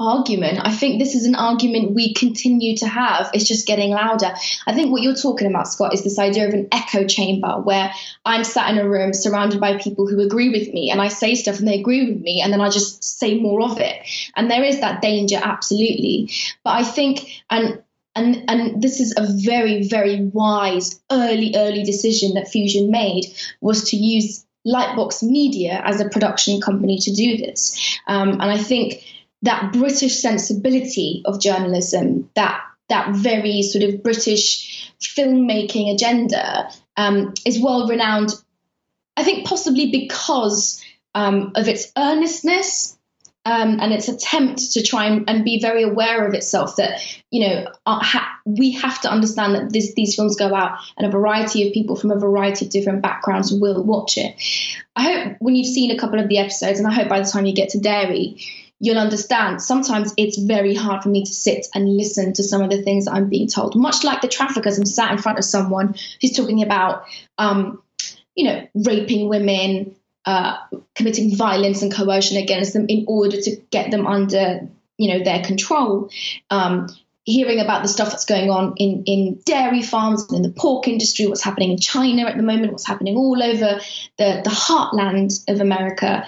argument. 0.00 0.58
I 0.62 0.72
think 0.72 0.98
this 0.98 1.14
is 1.14 1.26
an 1.26 1.34
argument 1.34 1.94
we 1.94 2.14
continue 2.14 2.76
to 2.78 2.88
have. 2.88 3.30
It's 3.34 3.46
just 3.46 3.66
getting 3.66 3.90
louder. 3.90 4.32
I 4.66 4.74
think 4.74 4.90
what 4.90 5.02
you're 5.02 5.14
talking 5.14 5.46
about, 5.46 5.68
Scott, 5.68 5.92
is 5.92 6.02
this 6.02 6.18
idea 6.18 6.48
of 6.48 6.54
an 6.54 6.68
echo 6.72 7.06
chamber 7.06 7.60
where 7.60 7.92
I'm 8.24 8.42
sat 8.42 8.70
in 8.70 8.78
a 8.78 8.88
room 8.88 9.12
surrounded 9.12 9.60
by 9.60 9.76
people 9.76 10.08
who 10.08 10.20
agree 10.20 10.48
with 10.48 10.72
me 10.72 10.90
and 10.90 11.00
I 11.00 11.08
say 11.08 11.34
stuff 11.34 11.58
and 11.58 11.68
they 11.68 11.78
agree 11.78 12.10
with 12.10 12.20
me 12.22 12.40
and 12.40 12.52
then 12.52 12.62
I 12.62 12.70
just 12.70 13.04
say 13.04 13.38
more 13.38 13.62
of 13.62 13.78
it. 13.78 13.96
And 14.34 14.50
there 14.50 14.64
is 14.64 14.80
that 14.80 15.02
danger, 15.02 15.38
absolutely. 15.40 16.30
But 16.64 16.70
I 16.70 16.82
think, 16.82 17.42
and 17.50 17.82
and 18.16 18.44
and 18.48 18.82
this 18.82 19.00
is 19.00 19.14
a 19.16 19.26
very 19.44 19.86
very 19.86 20.20
wise 20.20 21.00
early 21.12 21.54
early 21.54 21.84
decision 21.84 22.34
that 22.34 22.48
Fusion 22.48 22.90
made 22.90 23.26
was 23.60 23.90
to 23.90 23.96
use 23.96 24.44
Lightbox 24.66 25.22
Media 25.22 25.80
as 25.84 26.00
a 26.00 26.08
production 26.08 26.60
company 26.60 26.98
to 26.98 27.12
do 27.12 27.36
this. 27.36 27.98
Um, 28.06 28.32
and 28.32 28.42
I 28.42 28.58
think 28.58 29.04
that 29.42 29.72
British 29.72 30.20
sensibility 30.20 31.22
of 31.24 31.40
journalism, 31.40 32.30
that 32.34 32.62
that 32.88 33.14
very 33.14 33.62
sort 33.62 33.84
of 33.84 34.02
British 34.02 34.92
filmmaking 35.00 35.94
agenda 35.94 36.68
um, 36.96 37.32
is 37.46 37.60
well 37.60 37.88
renowned. 37.88 38.30
I 39.16 39.24
think 39.24 39.46
possibly 39.46 39.90
because 39.90 40.82
um, 41.14 41.52
of 41.54 41.68
its 41.68 41.90
earnestness 41.96 42.98
um, 43.46 43.80
and 43.80 43.92
its 43.92 44.08
attempt 44.08 44.72
to 44.72 44.82
try 44.82 45.06
and, 45.06 45.28
and, 45.28 45.44
be 45.44 45.60
very 45.60 45.82
aware 45.82 46.26
of 46.26 46.34
itself 46.34 46.76
that 46.76 47.00
you 47.30 47.48
know 47.48 47.66
uh, 47.86 47.98
ha- 47.98 48.38
we 48.44 48.72
have 48.72 49.00
to 49.00 49.10
understand 49.10 49.54
that 49.54 49.72
this, 49.72 49.94
these 49.94 50.14
films 50.14 50.36
go 50.36 50.54
out 50.54 50.78
and 50.98 51.06
a 51.06 51.10
variety 51.10 51.66
of 51.66 51.72
people 51.72 51.96
from 51.96 52.10
a 52.10 52.18
variety 52.18 52.66
of 52.66 52.70
different 52.70 53.00
backgrounds 53.00 53.50
will 53.52 53.82
watch 53.82 54.18
it. 54.18 54.34
I 54.94 55.02
hope 55.04 55.36
when 55.40 55.56
you've 55.56 55.72
seen 55.72 55.90
a 55.90 55.98
couple 55.98 56.20
of 56.20 56.28
the 56.28 56.38
episodes, 56.38 56.78
and 56.78 56.86
I 56.86 56.92
hope 56.92 57.08
by 57.08 57.20
the 57.20 57.30
time 57.30 57.46
you 57.46 57.54
get 57.54 57.70
to 57.70 57.80
Dairy, 57.80 58.44
you'll 58.80 58.98
understand 58.98 59.62
sometimes 59.62 60.12
it's 60.16 60.38
very 60.38 60.74
hard 60.74 61.02
for 61.02 61.10
me 61.10 61.24
to 61.24 61.32
sit 61.32 61.66
and 61.74 61.96
listen 61.96 62.32
to 62.32 62.42
some 62.42 62.62
of 62.62 62.70
the 62.70 62.82
things 62.82 63.06
I'm 63.06 63.28
being 63.28 63.46
told. 63.46 63.76
Much 63.76 64.02
like 64.02 64.22
the 64.22 64.28
traffickers, 64.28 64.78
I'm 64.78 64.86
sat 64.86 65.12
in 65.12 65.18
front 65.18 65.38
of 65.38 65.44
someone 65.44 65.94
who's 66.20 66.32
talking 66.32 66.62
about, 66.62 67.04
um, 67.36 67.82
you 68.34 68.44
know, 68.44 68.66
raping 68.74 69.28
women, 69.28 69.94
uh, 70.24 70.56
committing 70.94 71.36
violence 71.36 71.82
and 71.82 71.92
coercion 71.92 72.38
against 72.38 72.72
them 72.72 72.86
in 72.88 73.04
order 73.06 73.40
to 73.40 73.56
get 73.70 73.90
them 73.90 74.06
under 74.06 74.68
you 74.96 75.12
know 75.12 75.24
their 75.24 75.42
control. 75.42 76.10
Um, 76.50 76.88
hearing 77.24 77.60
about 77.60 77.82
the 77.82 77.88
stuff 77.88 78.10
that's 78.10 78.24
going 78.24 78.50
on 78.50 78.74
in, 78.76 79.04
in 79.06 79.40
dairy 79.44 79.82
farms 79.82 80.26
and 80.28 80.36
in 80.36 80.42
the 80.42 80.50
pork 80.50 80.88
industry, 80.88 81.26
what's 81.26 81.42
happening 81.42 81.70
in 81.70 81.78
China 81.78 82.24
at 82.24 82.36
the 82.36 82.42
moment, 82.42 82.72
what's 82.72 82.86
happening 82.86 83.16
all 83.16 83.40
over 83.40 83.80
the, 84.16 84.40
the 84.42 84.50
heartland 84.50 85.44
of 85.48 85.60
America 85.60 86.26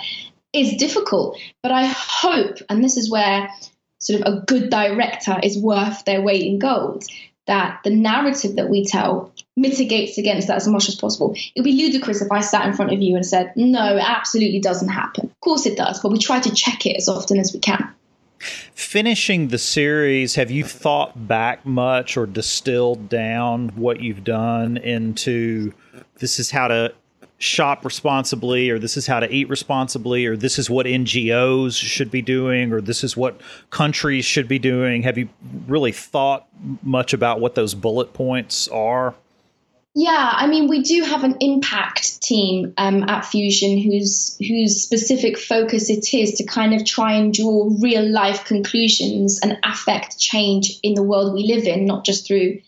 is 0.52 0.76
difficult. 0.76 1.38
But 1.62 1.72
I 1.72 1.86
hope, 1.86 2.58
and 2.68 2.82
this 2.82 2.96
is 2.96 3.10
where 3.10 3.50
sort 3.98 4.20
of 4.20 4.34
a 4.34 4.40
good 4.40 4.70
director 4.70 5.38
is 5.42 5.58
worth 5.58 6.04
their 6.04 6.20
weight 6.20 6.42
in 6.42 6.58
gold, 6.58 7.04
that 7.46 7.80
the 7.84 7.90
narrative 7.90 8.56
that 8.56 8.68
we 8.68 8.84
tell 8.84 9.32
mitigates 9.56 10.18
against 10.18 10.48
that 10.48 10.56
as 10.56 10.68
much 10.68 10.88
as 10.88 10.94
possible. 10.94 11.34
It 11.34 11.60
would 11.60 11.64
be 11.64 11.72
ludicrous 11.72 12.22
if 12.22 12.30
I 12.30 12.40
sat 12.40 12.66
in 12.66 12.74
front 12.74 12.92
of 12.92 13.00
you 13.00 13.16
and 13.16 13.26
said, 13.26 13.52
no, 13.56 13.96
it 13.96 14.04
absolutely 14.04 14.60
doesn't 14.60 14.88
happen. 14.88 15.26
Of 15.26 15.40
course 15.40 15.66
it 15.66 15.76
does, 15.76 16.00
but 16.00 16.12
we 16.12 16.18
try 16.18 16.40
to 16.40 16.54
check 16.54 16.86
it 16.86 16.96
as 16.96 17.08
often 17.08 17.38
as 17.38 17.52
we 17.52 17.58
can. 17.58 17.92
Finishing 18.74 19.48
the 19.48 19.58
series, 19.58 20.34
have 20.34 20.50
you 20.50 20.64
thought 20.64 21.28
back 21.28 21.64
much 21.64 22.16
or 22.16 22.26
distilled 22.26 23.08
down 23.08 23.68
what 23.70 24.00
you've 24.00 24.24
done 24.24 24.76
into 24.76 25.72
this 26.18 26.40
is 26.40 26.50
how 26.50 26.68
to 26.68 26.92
shop 27.42 27.84
responsibly 27.84 28.70
or 28.70 28.78
this 28.78 28.96
is 28.96 29.08
how 29.08 29.18
to 29.18 29.28
eat 29.32 29.48
responsibly 29.48 30.26
or 30.26 30.36
this 30.36 30.60
is 30.60 30.70
what 30.70 30.86
NGOs 30.86 31.74
should 31.74 32.08
be 32.08 32.22
doing 32.22 32.72
or 32.72 32.80
this 32.80 33.02
is 33.02 33.16
what 33.16 33.40
countries 33.70 34.24
should 34.24 34.46
be 34.46 34.60
doing? 34.60 35.02
Have 35.02 35.18
you 35.18 35.28
really 35.66 35.90
thought 35.90 36.46
much 36.82 37.12
about 37.12 37.40
what 37.40 37.56
those 37.56 37.74
bullet 37.74 38.12
points 38.12 38.68
are? 38.68 39.14
Yeah, 39.94 40.30
I 40.34 40.46
mean, 40.46 40.68
we 40.68 40.82
do 40.82 41.02
have 41.02 41.24
an 41.24 41.36
impact 41.40 42.22
team 42.22 42.72
um, 42.78 43.02
at 43.10 43.26
Fusion 43.26 43.76
whose 43.76 44.38
whose 44.38 44.80
specific 44.80 45.36
focus 45.36 45.90
it 45.90 46.14
is 46.14 46.34
to 46.34 46.44
kind 46.44 46.72
of 46.72 46.86
try 46.86 47.12
and 47.12 47.34
draw 47.34 47.68
real 47.80 48.08
life 48.08 48.44
conclusions 48.44 49.40
and 49.42 49.58
affect 49.64 50.18
change 50.18 50.78
in 50.82 50.94
the 50.94 51.02
world 51.02 51.34
we 51.34 51.52
live 51.52 51.66
in, 51.66 51.84
not 51.84 52.06
just 52.06 52.26
through 52.26 52.58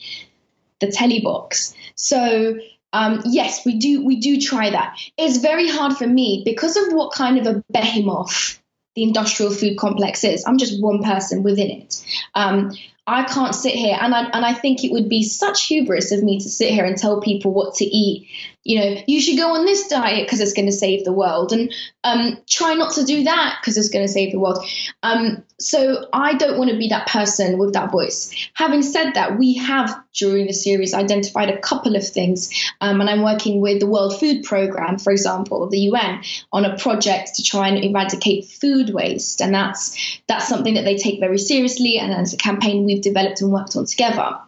the 0.80 0.90
telly 0.90 1.20
box. 1.20 1.72
So 1.94 2.58
um, 2.94 3.22
yes, 3.24 3.66
we 3.66 3.76
do 3.76 4.04
we 4.04 4.20
do 4.20 4.40
try 4.40 4.70
that. 4.70 4.96
It's 5.18 5.38
very 5.38 5.68
hard 5.68 5.96
for 5.96 6.06
me 6.06 6.42
because 6.44 6.76
of 6.76 6.92
what 6.92 7.12
kind 7.12 7.38
of 7.38 7.46
a 7.46 7.64
behemoth 7.68 8.62
the 8.94 9.02
industrial 9.02 9.52
food 9.52 9.76
complex 9.76 10.22
is. 10.22 10.44
I'm 10.46 10.58
just 10.58 10.80
one 10.80 11.02
person 11.02 11.42
within 11.42 11.70
it. 11.72 12.04
Um, 12.36 12.70
I 13.04 13.24
can't 13.24 13.54
sit 13.54 13.74
here 13.74 13.98
and 14.00 14.14
I 14.14 14.26
and 14.26 14.46
I 14.46 14.54
think 14.54 14.84
it 14.84 14.92
would 14.92 15.08
be 15.08 15.24
such 15.24 15.66
hubris 15.66 16.12
of 16.12 16.22
me 16.22 16.38
to 16.38 16.48
sit 16.48 16.70
here 16.70 16.84
and 16.84 16.96
tell 16.96 17.20
people 17.20 17.52
what 17.52 17.74
to 17.74 17.84
eat. 17.84 18.28
You 18.64 18.80
know, 18.80 19.02
you 19.06 19.20
should 19.20 19.36
go 19.36 19.54
on 19.54 19.66
this 19.66 19.88
diet 19.88 20.26
because 20.26 20.40
it's 20.40 20.54
going 20.54 20.66
to 20.66 20.72
save 20.72 21.04
the 21.04 21.12
world, 21.12 21.52
and 21.52 21.72
um, 22.02 22.38
try 22.48 22.74
not 22.74 22.94
to 22.94 23.04
do 23.04 23.24
that 23.24 23.58
because 23.60 23.76
it's 23.76 23.90
going 23.90 24.06
to 24.06 24.12
save 24.12 24.32
the 24.32 24.38
world. 24.38 24.64
Um, 25.02 25.44
so 25.60 26.08
I 26.12 26.34
don't 26.34 26.58
want 26.58 26.70
to 26.70 26.78
be 26.78 26.88
that 26.88 27.06
person 27.06 27.58
with 27.58 27.74
that 27.74 27.92
voice. 27.92 28.34
Having 28.54 28.82
said 28.82 29.12
that, 29.14 29.38
we 29.38 29.54
have 29.54 30.02
during 30.14 30.46
the 30.46 30.52
series 30.52 30.94
identified 30.94 31.50
a 31.50 31.58
couple 31.58 31.94
of 31.94 32.06
things, 32.06 32.50
um, 32.80 33.00
and 33.00 33.10
I'm 33.10 33.22
working 33.22 33.60
with 33.60 33.80
the 33.80 33.86
World 33.86 34.18
Food 34.18 34.44
Programme, 34.44 34.98
for 34.98 35.12
example, 35.12 35.68
the 35.68 35.80
UN, 35.80 36.22
on 36.52 36.64
a 36.64 36.76
project 36.78 37.34
to 37.36 37.42
try 37.42 37.68
and 37.68 37.84
eradicate 37.84 38.46
food 38.46 38.90
waste, 38.90 39.40
and 39.40 39.54
that's 39.54 40.20
that's 40.26 40.48
something 40.48 40.74
that 40.74 40.84
they 40.84 40.96
take 40.96 41.20
very 41.20 41.38
seriously, 41.38 41.98
and 41.98 42.12
as 42.12 42.32
a 42.32 42.38
campaign 42.38 42.84
we've 42.84 43.02
developed 43.02 43.40
and 43.40 43.52
worked 43.52 43.76
on 43.76 43.84
together. 43.86 44.38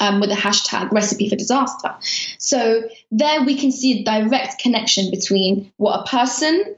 Um, 0.00 0.20
with 0.20 0.30
the 0.30 0.36
hashtag 0.36 0.90
recipe 0.90 1.28
for 1.28 1.36
disaster. 1.36 1.94
So 2.38 2.82
there 3.12 3.44
we 3.44 3.56
can 3.56 3.70
see 3.70 4.00
a 4.00 4.04
direct 4.04 4.58
connection 4.58 5.10
between 5.10 5.72
what 5.76 6.00
a 6.00 6.04
person, 6.04 6.74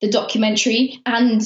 the 0.00 0.08
documentary, 0.08 1.00
and 1.04 1.42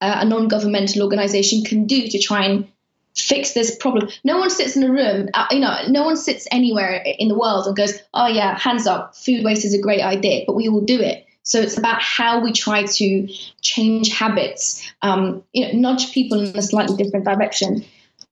uh, 0.00 0.18
a 0.20 0.24
non-governmental 0.24 1.02
organization 1.02 1.64
can 1.64 1.86
do 1.86 2.06
to 2.08 2.18
try 2.20 2.44
and 2.44 2.68
fix 3.16 3.52
this 3.52 3.74
problem. 3.76 4.08
No 4.24 4.38
one 4.38 4.50
sits 4.50 4.76
in 4.76 4.84
a 4.84 4.92
room, 4.92 5.28
uh, 5.34 5.46
you 5.50 5.58
know, 5.58 5.76
no 5.88 6.04
one 6.04 6.16
sits 6.16 6.46
anywhere 6.50 7.02
in 7.18 7.28
the 7.28 7.38
world 7.38 7.66
and 7.66 7.76
goes, 7.76 7.98
"Oh 8.14 8.28
yeah, 8.28 8.56
hands 8.58 8.86
up, 8.86 9.16
food 9.16 9.44
waste 9.44 9.64
is 9.64 9.74
a 9.74 9.80
great 9.80 10.02
idea," 10.02 10.44
but 10.46 10.54
we 10.54 10.68
all 10.68 10.80
do 10.80 11.00
it. 11.00 11.26
So 11.42 11.60
it's 11.60 11.78
about 11.78 12.00
how 12.02 12.40
we 12.40 12.52
try 12.52 12.84
to 12.84 13.28
change 13.62 14.12
habits, 14.12 14.86
um, 15.02 15.42
you 15.52 15.66
know, 15.66 15.90
nudge 15.90 16.12
people 16.12 16.38
in 16.40 16.56
a 16.56 16.62
slightly 16.62 17.02
different 17.02 17.24
direction. 17.24 17.84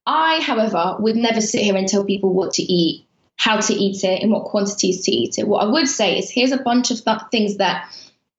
I, 0.06 0.40
however, 0.40 0.96
would 1.00 1.16
never 1.16 1.40
sit 1.40 1.62
here 1.62 1.76
and 1.76 1.88
tell 1.88 2.04
people 2.04 2.32
what 2.32 2.54
to 2.54 2.62
eat, 2.62 3.06
how 3.36 3.60
to 3.60 3.74
eat 3.74 4.04
it, 4.04 4.22
in 4.22 4.30
what 4.30 4.44
quantities 4.44 5.04
to 5.04 5.10
eat 5.10 5.38
it. 5.38 5.48
What 5.48 5.64
I 5.64 5.70
would 5.70 5.88
say 5.88 6.18
is 6.18 6.30
here's 6.30 6.52
a 6.52 6.62
bunch 6.62 6.90
of 6.90 7.04
th- 7.04 7.18
things 7.30 7.56
that 7.56 7.90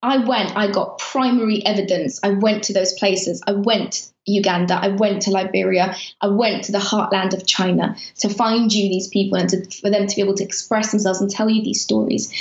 I 0.01 0.17
went, 0.17 0.55
I 0.55 0.71
got 0.71 0.99
primary 0.99 1.65
evidence. 1.65 2.19
I 2.23 2.29
went 2.29 2.65
to 2.65 2.73
those 2.73 2.93
places. 2.93 3.41
I 3.45 3.53
went 3.53 4.11
Uganda, 4.27 4.75
I 4.75 4.89
went 4.89 5.23
to 5.23 5.31
Liberia, 5.31 5.95
I 6.21 6.27
went 6.27 6.65
to 6.65 6.71
the 6.71 6.77
heartland 6.79 7.33
of 7.33 7.47
China 7.47 7.95
to 8.17 8.29
find 8.29 8.71
you 8.71 8.89
these 8.89 9.07
people 9.07 9.37
and 9.37 9.49
to, 9.49 9.65
for 9.81 9.89
them 9.89 10.05
to 10.05 10.15
be 10.15 10.21
able 10.21 10.35
to 10.35 10.43
express 10.43 10.91
themselves 10.91 11.21
and 11.21 11.31
tell 11.31 11.49
you 11.49 11.63
these 11.63 11.81
stories. 11.81 12.31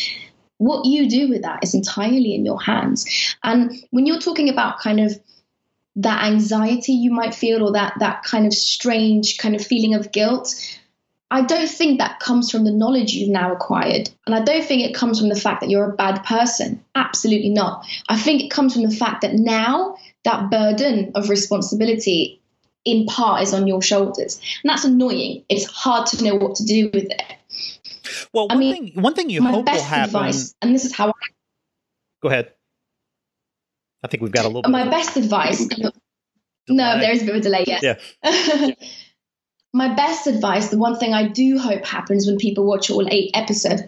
What 0.59 0.85
you 0.85 1.09
do 1.09 1.29
with 1.29 1.43
that 1.43 1.63
is 1.63 1.75
entirely 1.75 2.35
in 2.35 2.45
your 2.45 2.61
hands. 2.61 3.07
And 3.45 3.73
when 3.91 4.07
you're 4.07 4.21
talking 4.21 4.49
about 4.49 4.81
kind 4.81 5.01
of 5.01 5.19
that 5.97 6.25
anxiety 6.25 6.93
you 6.93 7.11
might 7.11 7.35
feel 7.35 7.63
or 7.63 7.73
that 7.73 7.95
that 8.01 8.23
kind 8.23 8.47
of 8.47 8.55
strange 8.55 9.39
kind 9.39 9.55
of 9.55 9.65
feeling 9.65 9.95
of 9.95 10.13
guilt, 10.13 10.55
I 11.31 11.43
don't 11.43 11.69
think 11.69 11.99
that 11.99 12.21
comes 12.21 12.51
from 12.51 12.65
the 12.65 12.71
knowledge 12.71 13.15
you've 13.15 13.31
now 13.31 13.53
acquired. 13.53 14.11
And 14.27 14.35
I 14.35 14.43
don't 14.43 14.65
think 14.65 14.83
it 14.83 14.95
comes 14.95 15.19
from 15.19 15.29
the 15.29 15.41
fact 15.41 15.61
that 15.61 15.71
you're 15.71 15.91
a 15.91 15.97
bad 15.97 16.23
person. 16.25 16.85
Absolutely 16.95 17.49
not. 17.49 17.85
I 18.09 18.19
think 18.19 18.43
it 18.43 18.51
comes 18.51 18.75
from 18.75 18.85
the 18.85 18.95
fact 18.95 19.23
that 19.23 19.35
now 19.35 19.97
that 20.25 20.51
burden 20.51 21.13
of 21.15 21.29
responsibility 21.29 22.41
in 22.85 23.07
part 23.07 23.43
is 23.43 23.53
on 23.53 23.67
your 23.67 23.83
shoulders. 23.83 24.41
And 24.63 24.71
that's 24.71 24.85
annoying. 24.85 25.45
It's 25.49 25.65
hard 25.65 26.07
to 26.09 26.23
know 26.23 26.37
what 26.37 26.57
to 26.57 26.65
do 26.65 26.91
with 26.93 27.07
it. 27.11 27.23
Well, 28.33 28.47
one, 28.49 28.57
I 28.57 28.61
mean, 28.61 28.93
thing, 28.93 29.03
one 29.03 29.15
thing 29.15 29.31
you 29.31 29.43
hope 29.43 29.67
will 29.67 29.83
happen. 29.83 30.05
Advice, 30.05 30.55
and 30.63 30.75
this 30.75 30.85
is 30.85 30.95
how 30.95 31.09
I. 31.09 31.13
Go 32.23 32.29
ahead. 32.29 32.53
I 34.07 34.09
think 34.09 34.23
we've 34.23 34.31
got 34.31 34.45
a 34.45 34.49
little. 34.49 34.71
My 34.71 34.89
best 34.89 35.17
advice. 35.17 35.69
No, 36.69 36.99
there 36.99 37.13
is 37.13 37.23
a 37.23 37.27
bit 37.27 37.37
of 37.37 37.41
a 37.43 37.45
delay. 37.45 37.65
Yes. 37.65 38.01
Yeah. 38.25 38.71
my 39.73 39.95
best 39.95 40.27
advice, 40.27 40.69
the 40.69 40.79
one 40.79 40.99
thing 40.99 41.15
I 41.15 41.29
do 41.29 41.61
hope 41.61 41.87
happens 41.87 42.27
when 42.27 42.39
people 42.39 42.67
watch 42.67 42.91
all 42.91 43.07
eight 43.09 43.31
episodes, 43.35 43.83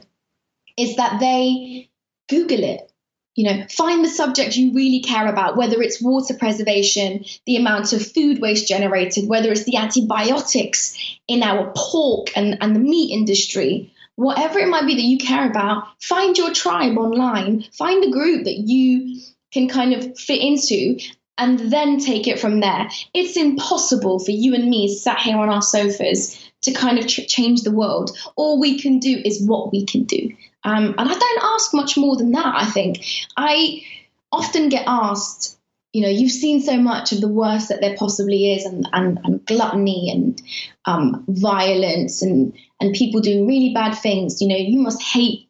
is 0.76 0.94
that 0.94 1.18
they 1.18 1.90
Google 2.28 2.62
it. 2.62 2.92
You 3.34 3.46
know, 3.46 3.66
find 3.68 4.04
the 4.04 4.08
subject 4.08 4.56
you 4.56 4.74
really 4.74 5.00
care 5.00 5.26
about, 5.26 5.56
whether 5.56 5.82
it's 5.82 6.00
water 6.00 6.34
preservation, 6.34 7.24
the 7.46 7.56
amount 7.56 7.92
of 7.92 8.12
food 8.12 8.40
waste 8.40 8.68
generated, 8.68 9.28
whether 9.28 9.50
it's 9.50 9.64
the 9.64 9.76
antibiotics 9.76 10.96
in 11.26 11.42
our 11.42 11.72
pork 11.74 12.28
and, 12.36 12.58
and 12.60 12.76
the 12.76 12.80
meat 12.80 13.12
industry, 13.12 13.92
whatever 14.14 14.60
it 14.60 14.68
might 14.68 14.86
be 14.86 14.94
that 14.94 15.02
you 15.02 15.18
care 15.18 15.50
about, 15.50 15.88
find 16.00 16.38
your 16.38 16.52
tribe 16.52 16.96
online, 16.96 17.64
find 17.72 18.04
the 18.04 18.12
group 18.12 18.44
that 18.44 18.58
you 18.58 19.20
can 19.52 19.68
kind 19.68 19.94
of 19.94 20.18
fit 20.18 20.40
into 20.40 20.98
and 21.38 21.58
then 21.58 21.98
take 21.98 22.26
it 22.26 22.40
from 22.40 22.60
there. 22.60 22.88
It's 23.14 23.36
impossible 23.36 24.18
for 24.18 24.32
you 24.32 24.54
and 24.54 24.68
me 24.68 24.92
sat 24.94 25.20
here 25.20 25.36
on 25.36 25.48
our 25.48 25.62
sofas 25.62 26.38
to 26.62 26.72
kind 26.72 26.98
of 26.98 27.06
ch- 27.06 27.28
change 27.28 27.62
the 27.62 27.70
world. 27.72 28.10
All 28.36 28.60
we 28.60 28.80
can 28.80 28.98
do 28.98 29.20
is 29.24 29.46
what 29.46 29.70
we 29.70 29.86
can 29.86 30.04
do. 30.04 30.30
Um, 30.64 30.94
and 30.98 31.08
I 31.08 31.14
don't 31.14 31.44
ask 31.44 31.72
much 31.72 31.96
more 31.96 32.16
than 32.16 32.32
that, 32.32 32.54
I 32.54 32.66
think. 32.66 33.04
I 33.36 33.84
often 34.32 34.68
get 34.68 34.84
asked, 34.86 35.56
you 35.92 36.02
know, 36.02 36.08
you've 36.08 36.32
seen 36.32 36.60
so 36.60 36.76
much 36.76 37.12
of 37.12 37.20
the 37.20 37.28
worst 37.28 37.68
that 37.68 37.80
there 37.80 37.96
possibly 37.96 38.52
is, 38.52 38.64
and, 38.64 38.88
and, 38.92 39.20
and 39.22 39.46
gluttony 39.46 40.10
and 40.10 40.42
um, 40.84 41.24
violence 41.28 42.20
and, 42.22 42.52
and 42.80 42.94
people 42.94 43.20
doing 43.20 43.46
really 43.46 43.72
bad 43.72 43.94
things. 43.94 44.42
You 44.42 44.48
know, 44.48 44.56
you 44.56 44.80
must 44.80 45.00
hate 45.00 45.47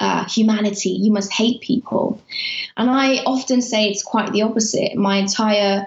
uh, 0.00 0.28
humanity. 0.28 0.90
You 0.90 1.12
must 1.12 1.32
hate 1.32 1.60
people. 1.60 2.20
And 2.76 2.90
I 2.90 3.18
often 3.26 3.62
say 3.62 3.86
it's 3.88 4.02
quite 4.02 4.32
the 4.32 4.42
opposite. 4.42 4.96
My 4.96 5.16
entire 5.16 5.86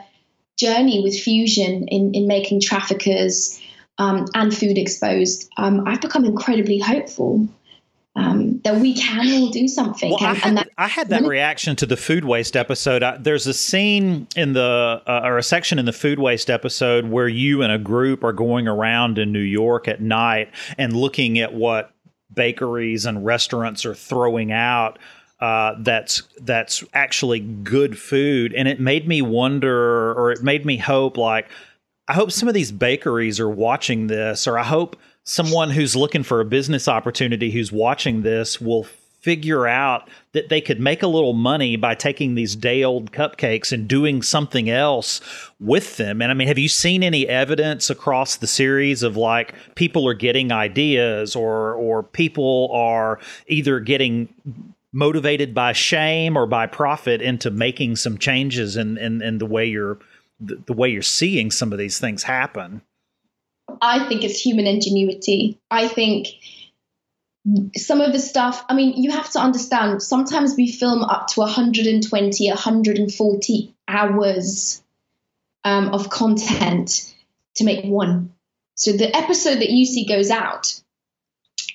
journey 0.57 1.01
with 1.03 1.19
fusion 1.19 1.87
in, 1.87 2.13
in 2.13 2.27
making 2.27 2.61
traffickers 2.61 3.61
um, 3.97 4.25
and 4.33 4.55
food 4.55 4.77
exposed, 4.77 5.49
um, 5.57 5.87
I've 5.87 6.01
become 6.01 6.25
incredibly 6.25 6.79
hopeful. 6.79 7.47
Um, 8.15 8.59
that 8.63 8.77
we 8.77 8.95
can 8.95 9.31
all 9.31 9.51
do 9.51 9.67
something. 9.67 10.09
Well, 10.09 10.17
and, 10.25 10.29
I, 10.29 10.33
had, 10.33 10.57
that, 10.57 10.69
I 10.79 10.87
had 10.87 11.09
that 11.09 11.23
reaction 11.25 11.75
to 11.75 11.85
the 11.85 11.95
food 11.95 12.25
waste 12.25 12.57
episode. 12.57 13.03
I, 13.03 13.15
there's 13.17 13.45
a 13.45 13.53
scene 13.53 14.27
in 14.35 14.53
the 14.53 15.03
uh, 15.05 15.21
or 15.23 15.37
a 15.37 15.43
section 15.43 15.77
in 15.77 15.85
the 15.85 15.93
food 15.93 16.17
waste 16.17 16.49
episode 16.49 17.05
where 17.05 17.27
you 17.27 17.61
and 17.61 17.71
a 17.71 17.77
group 17.77 18.23
are 18.23 18.33
going 18.33 18.67
around 18.67 19.19
in 19.19 19.31
New 19.31 19.39
York 19.39 19.87
at 19.87 20.01
night 20.01 20.49
and 20.79 20.93
looking 20.93 21.37
at 21.37 21.53
what 21.53 21.93
bakeries 22.33 23.05
and 23.05 23.25
restaurants 23.25 23.85
are 23.85 23.95
throwing 23.95 24.51
out 24.51 24.99
uh, 25.39 25.75
that's 25.79 26.23
that's 26.41 26.83
actually 26.93 27.39
good 27.39 27.97
food, 27.97 28.53
and 28.55 28.67
it 28.67 28.79
made 28.79 29.07
me 29.07 29.21
wonder, 29.21 30.11
or 30.13 30.31
it 30.31 30.41
made 30.41 30.65
me 30.65 30.77
hope, 30.77 31.15
like 31.15 31.47
I 32.07 32.13
hope 32.13 32.31
some 32.31 32.47
of 32.47 32.55
these 32.55 32.71
bakeries 32.71 33.39
are 33.39 33.49
watching 33.49 34.07
this, 34.07 34.47
or 34.47 34.57
I 34.57 34.63
hope 34.63 34.95
someone 35.23 35.69
who's 35.69 35.95
looking 35.95 36.23
for 36.23 36.39
a 36.39 36.45
business 36.45 36.87
opportunity 36.87 37.51
who's 37.51 37.71
watching 37.71 38.23
this 38.23 38.59
will 38.59 38.87
figure 39.19 39.67
out 39.67 40.09
that 40.33 40.49
they 40.49 40.61
could 40.61 40.79
make 40.79 41.01
a 41.01 41.07
little 41.07 41.33
money 41.33 41.75
by 41.75 41.95
taking 41.95 42.35
these 42.35 42.55
day 42.55 42.83
old 42.83 43.11
cupcakes 43.11 43.71
and 43.71 43.87
doing 43.87 44.21
something 44.21 44.69
else 44.69 45.21
with 45.59 45.97
them. 45.97 46.21
And 46.21 46.31
I 46.31 46.33
mean, 46.33 46.47
have 46.47 46.59
you 46.59 46.69
seen 46.69 47.03
any 47.03 47.27
evidence 47.27 47.89
across 47.89 48.37
the 48.37 48.47
series 48.47 49.03
of 49.03 49.17
like 49.17 49.53
people 49.75 50.07
are 50.07 50.13
getting 50.13 50.51
ideas 50.51 51.35
or 51.35 51.73
or 51.73 52.03
people 52.03 52.69
are 52.73 53.19
either 53.47 53.79
getting 53.79 54.33
motivated 54.93 55.53
by 55.53 55.73
shame 55.73 56.37
or 56.37 56.45
by 56.45 56.67
profit 56.67 57.21
into 57.21 57.51
making 57.51 57.95
some 57.95 58.17
changes 58.17 58.77
in 58.77 58.97
in, 58.97 59.21
in 59.21 59.39
the 59.39 59.45
way 59.45 59.65
you're 59.65 59.97
the, 60.39 60.61
the 60.67 60.73
way 60.73 60.89
you're 60.89 61.01
seeing 61.01 61.51
some 61.51 61.71
of 61.71 61.79
these 61.79 61.99
things 61.99 62.23
happen? 62.23 62.81
I 63.81 64.07
think 64.07 64.23
it's 64.23 64.39
human 64.39 64.65
ingenuity. 64.65 65.59
I 65.71 65.87
think 65.87 66.27
some 67.75 68.01
of 68.01 68.11
the 68.11 68.19
stuff, 68.19 68.65
I 68.67 68.73
mean, 68.73 69.01
you 69.01 69.11
have 69.11 69.29
to 69.31 69.39
understand, 69.39 70.01
sometimes 70.01 70.55
we 70.55 70.71
film 70.71 71.03
up 71.03 71.27
to 71.29 71.41
120, 71.41 72.49
140 72.49 73.75
hours 73.87 74.83
um, 75.63 75.89
of 75.89 76.09
content 76.09 77.13
to 77.55 77.63
make 77.63 77.85
one. 77.85 78.33
So 78.75 78.91
the 78.91 79.15
episode 79.15 79.59
that 79.59 79.69
you 79.69 79.85
see 79.85 80.05
goes 80.05 80.29
out 80.29 80.79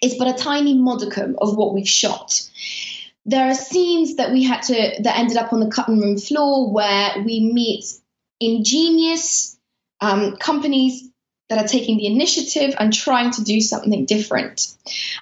is 0.03 0.17
but 0.17 0.29
a 0.29 0.43
tiny 0.43 0.77
modicum 0.77 1.37
of 1.41 1.57
what 1.57 1.75
we've 1.75 1.89
shot. 1.89 2.43
There 3.25 3.49
are 3.49 3.55
scenes 3.55 4.17
that 4.17 4.33
we 4.33 4.43
had 4.43 4.63
to, 4.63 4.75
that 5.03 5.19
ended 5.19 5.37
up 5.37 5.53
on 5.53 5.61
the 5.61 5.71
cutting 5.71 6.01
room 6.01 6.19
floor 6.19 6.73
where 6.73 7.23
we 7.25 7.53
meet 7.53 7.85
ingenious 8.41 9.57
um, 10.01 10.37
companies 10.37 11.12
that 11.53 11.63
are 11.63 11.69
taking 11.69 11.99
the 11.99 12.07
initiative 12.07 12.75
and 12.79 12.95
trying 12.95 13.31
to 13.31 13.45
do 13.45 13.61
something 13.61 14.07
different. 14.07 14.75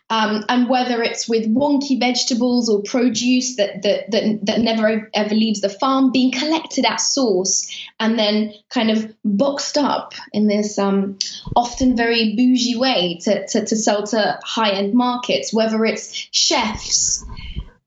Um, 0.09 0.45
and 0.49 0.69
whether 0.69 1.03
it's 1.03 1.29
with 1.29 1.53
wonky 1.53 1.99
vegetables 1.99 2.69
or 2.69 2.83
produce 2.83 3.57
that, 3.57 3.83
that, 3.83 4.11
that, 4.12 4.47
that 4.47 4.61
never 4.61 5.11
ever 5.12 5.35
leaves 5.35 5.61
the 5.61 5.69
farm 5.69 6.12
being 6.12 6.31
collected 6.31 6.85
at 6.87 7.01
source 7.01 7.69
and 7.99 8.16
then 8.16 8.55
kind 8.69 8.93
of 8.93 9.12
boxed 9.25 9.77
up 9.77 10.14
in 10.33 10.47
this 10.47 10.79
um, 10.79 11.19
often 11.57 11.97
very 11.97 12.37
bougie 12.37 12.77
way 12.77 13.19
to, 13.23 13.47
to, 13.49 13.66
to 13.66 13.77
sell 13.77 14.07
to 14.07 14.38
high 14.45 14.71
end 14.71 14.95
markets, 14.95 15.53
whether 15.53 15.85
it's 15.85 16.29
chefs 16.31 17.25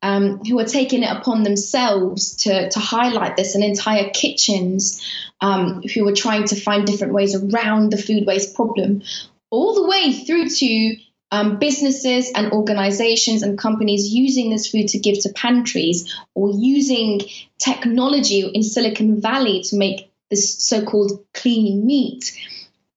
um, 0.03 0.39
who 0.43 0.59
are 0.59 0.65
taking 0.65 1.01
it 1.01 1.09
upon 1.09 1.43
themselves 1.43 2.35
to, 2.35 2.69
to 2.69 2.79
highlight 2.79 3.37
this 3.37 3.55
and 3.55 3.63
entire 3.63 4.09
kitchens 4.09 5.01
um, 5.39 5.81
who 5.81 6.05
are 6.07 6.13
trying 6.13 6.43
to 6.43 6.59
find 6.59 6.85
different 6.85 7.13
ways 7.13 7.33
around 7.33 7.89
the 7.89 7.97
food 7.97 8.27
waste 8.27 8.53
problem, 8.53 9.01
all 9.49 9.73
the 9.73 9.87
way 9.87 10.11
through 10.11 10.49
to 10.49 10.97
um, 11.31 11.57
businesses 11.57 12.31
and 12.35 12.51
organizations 12.51 13.43
and 13.43 13.57
companies 13.57 14.13
using 14.13 14.49
this 14.49 14.69
food 14.69 14.89
to 14.89 14.99
give 14.99 15.19
to 15.21 15.29
pantries 15.29 16.13
or 16.35 16.51
using 16.51 17.21
technology 17.57 18.41
in 18.41 18.61
Silicon 18.61 19.21
Valley 19.21 19.63
to 19.63 19.77
make 19.77 20.11
this 20.29 20.63
so 20.63 20.83
called 20.83 21.23
clean 21.33 21.85
meat. 21.85 22.37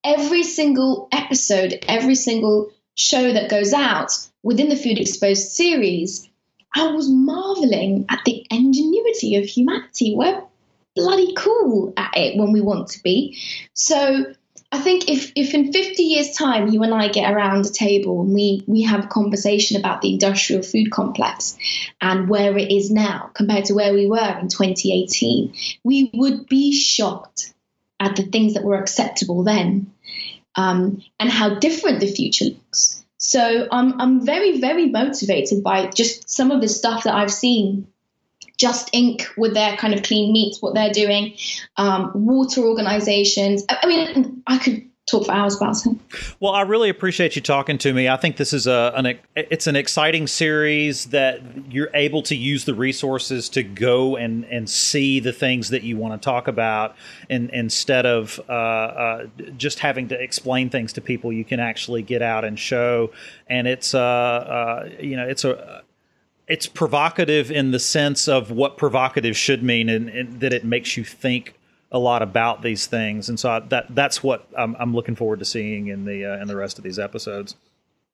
Every 0.03 0.42
single 0.42 1.09
episode, 1.12 1.85
every 1.87 2.16
single 2.16 2.73
show 2.97 3.33
that 3.33 3.49
goes 3.49 3.73
out 3.73 4.11
within 4.42 4.69
the 4.69 4.77
Food 4.77 4.99
Exposed 4.99 5.53
series 5.53 6.29
I 6.77 6.89
was 6.89 7.09
marveling 7.09 8.05
at 8.11 8.21
the 8.27 8.47
ingenuity 8.51 9.37
of 9.37 9.47
humanity. 9.47 10.15
We're 10.15 10.43
bloody 10.95 11.33
cool 11.35 11.95
at 11.97 12.17
it 12.17 12.39
when 12.39 12.53
we 12.53 12.61
want 12.61 12.89
to 12.89 13.03
be. 13.03 13.39
So 13.73 14.35
I 14.71 14.79
think 14.81 15.09
if, 15.09 15.33
if 15.35 15.55
in 15.55 15.73
50 15.73 16.03
years' 16.03 16.37
time 16.37 16.69
you 16.69 16.83
and 16.83 16.93
I 16.93 17.09
get 17.09 17.33
around 17.33 17.65
a 17.65 17.71
table 17.71 18.21
and 18.21 18.35
we, 18.35 18.62
we 18.67 18.83
have 18.83 19.05
a 19.05 19.09
conversation 19.09 19.79
about 19.79 20.03
the 20.03 20.12
industrial 20.12 20.62
food 20.62 20.91
complex 20.91 21.57
and 22.03 22.29
where 22.29 22.57
it 22.59 22.71
is 22.71 22.91
now 22.91 23.31
compared 23.33 23.65
to 23.67 23.75
where 23.75 23.95
we 23.95 24.07
were 24.07 24.39
in 24.39 24.49
2018, 24.49 25.55
we 25.83 26.11
would 26.12 26.47
be 26.47 26.75
shocked 26.75 27.55
at 27.99 28.17
the 28.17 28.23
things 28.23 28.53
that 28.53 28.65
were 28.65 28.79
acceptable 28.79 29.45
then 29.45 29.91
um, 30.57 31.03
and 31.19 31.31
how 31.31 31.59
different 31.59 32.01
the 32.01 32.12
future 32.12 32.47
looks. 32.47 33.03
So 33.27 33.67
I'm 33.73 34.01
I'm 34.01 34.25
very 34.25 34.61
very 34.61 34.87
motivated 34.87 35.65
by 35.65 35.87
just 35.89 36.31
some 36.31 36.53
of 36.53 36.61
the 36.61 36.69
stuff 36.69 37.03
that 37.05 37.15
I've 37.15 37.33
seen. 37.33 37.89
Just 38.57 38.93
Inc. 38.93 39.27
with 39.37 39.53
their 39.53 39.77
kind 39.77 39.93
of 39.93 40.03
clean 40.03 40.33
meats, 40.33 40.62
what 40.62 40.75
they're 40.75 40.93
doing, 40.93 41.35
um, 41.77 42.12
water 42.15 42.62
organizations. 42.62 43.65
I, 43.69 43.79
I 43.83 43.87
mean, 43.87 44.43
I 44.47 44.57
could 44.59 44.89
talk 45.07 45.25
for 45.25 45.33
hours 45.33 45.57
about 45.57 45.77
it. 45.87 45.97
Well, 46.40 46.53
I 46.53 46.62
really 46.62 46.88
appreciate 46.88 47.37
you 47.37 47.42
talking 47.42 47.79
to 47.79 47.92
me. 47.92 48.09
I 48.09 48.16
think 48.16 48.37
this 48.37 48.53
is 48.53 48.66
a 48.66 48.92
an 48.97 49.19
it's 49.35 49.66
an 49.66 49.77
exciting 49.77 50.27
series 50.27 51.07
that 51.07 51.40
you're 51.71 51.90
able 51.95 52.23
to 52.23 52.35
use 52.35 52.64
the 52.64 52.75
resources 52.75 53.49
to 53.51 53.62
go 53.62 54.16
and 54.16 54.45
and 54.47 54.69
see 54.69 55.21
the 55.21 55.33
things 55.33 55.71
that 55.71 55.83
you 55.83 55.97
want 55.97 56.21
to 56.21 56.25
talk 56.25 56.49
about, 56.49 56.97
and 57.31 57.51
instead 57.51 58.05
of 58.05 58.40
uh, 58.49 58.53
uh, 58.53 59.27
just 59.57 59.79
having 59.79 60.09
to 60.09 60.21
explain 60.21 60.71
things 60.71 60.92
to 60.95 61.01
people, 61.01 61.33
you 61.33 61.45
can 61.45 61.61
actually 61.61 62.03
get 62.03 62.21
out 62.21 62.45
and 62.45 62.59
show. 62.59 63.12
And 63.47 63.69
it's 63.69 63.95
uh, 63.95 64.01
uh 64.01 64.88
you 65.01 65.16
know 65.16 65.27
it's 65.27 65.45
a 65.45 65.85
it's 66.49 66.66
provocative 66.66 67.51
in 67.51 67.73
the 67.73 67.79
sense 67.79 68.29
of 68.29 68.51
what 68.51 68.77
provocative 68.77 69.37
should 69.37 69.62
mean, 69.62 69.88
and, 69.88 70.09
and 70.09 70.40
that 70.40 70.53
it 70.53 70.64
makes 70.64 70.97
you 70.97 71.05
think 71.05 71.56
a 71.92 71.99
lot 71.99 72.22
about 72.22 72.62
these 72.62 72.87
things, 72.87 73.29
and 73.29 73.38
so 73.38 73.51
I, 73.51 73.61
that 73.61 73.94
that's 73.94 74.22
what 74.22 74.49
I'm, 74.57 74.77
I'm, 74.79 74.94
looking 74.94 75.14
forward 75.14 75.38
to 75.38 75.44
seeing 75.44 75.88
in 75.88 76.05
the 76.05 76.25
uh, 76.25 76.42
in 76.42 76.49
the 76.49 76.57
rest 76.57 76.79
of 76.79 76.85
these 76.85 76.99
episodes. 76.99 77.57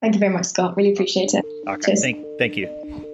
Thank 0.00 0.14
you 0.14 0.20
very 0.20 0.32
much, 0.32 0.46
Scott. 0.46 0.76
Really 0.76 0.92
appreciate 0.92 1.32
it. 1.32 1.44
Okay, 1.66 1.94
thank, 1.94 2.26
thank 2.38 2.56
you. 2.56 3.08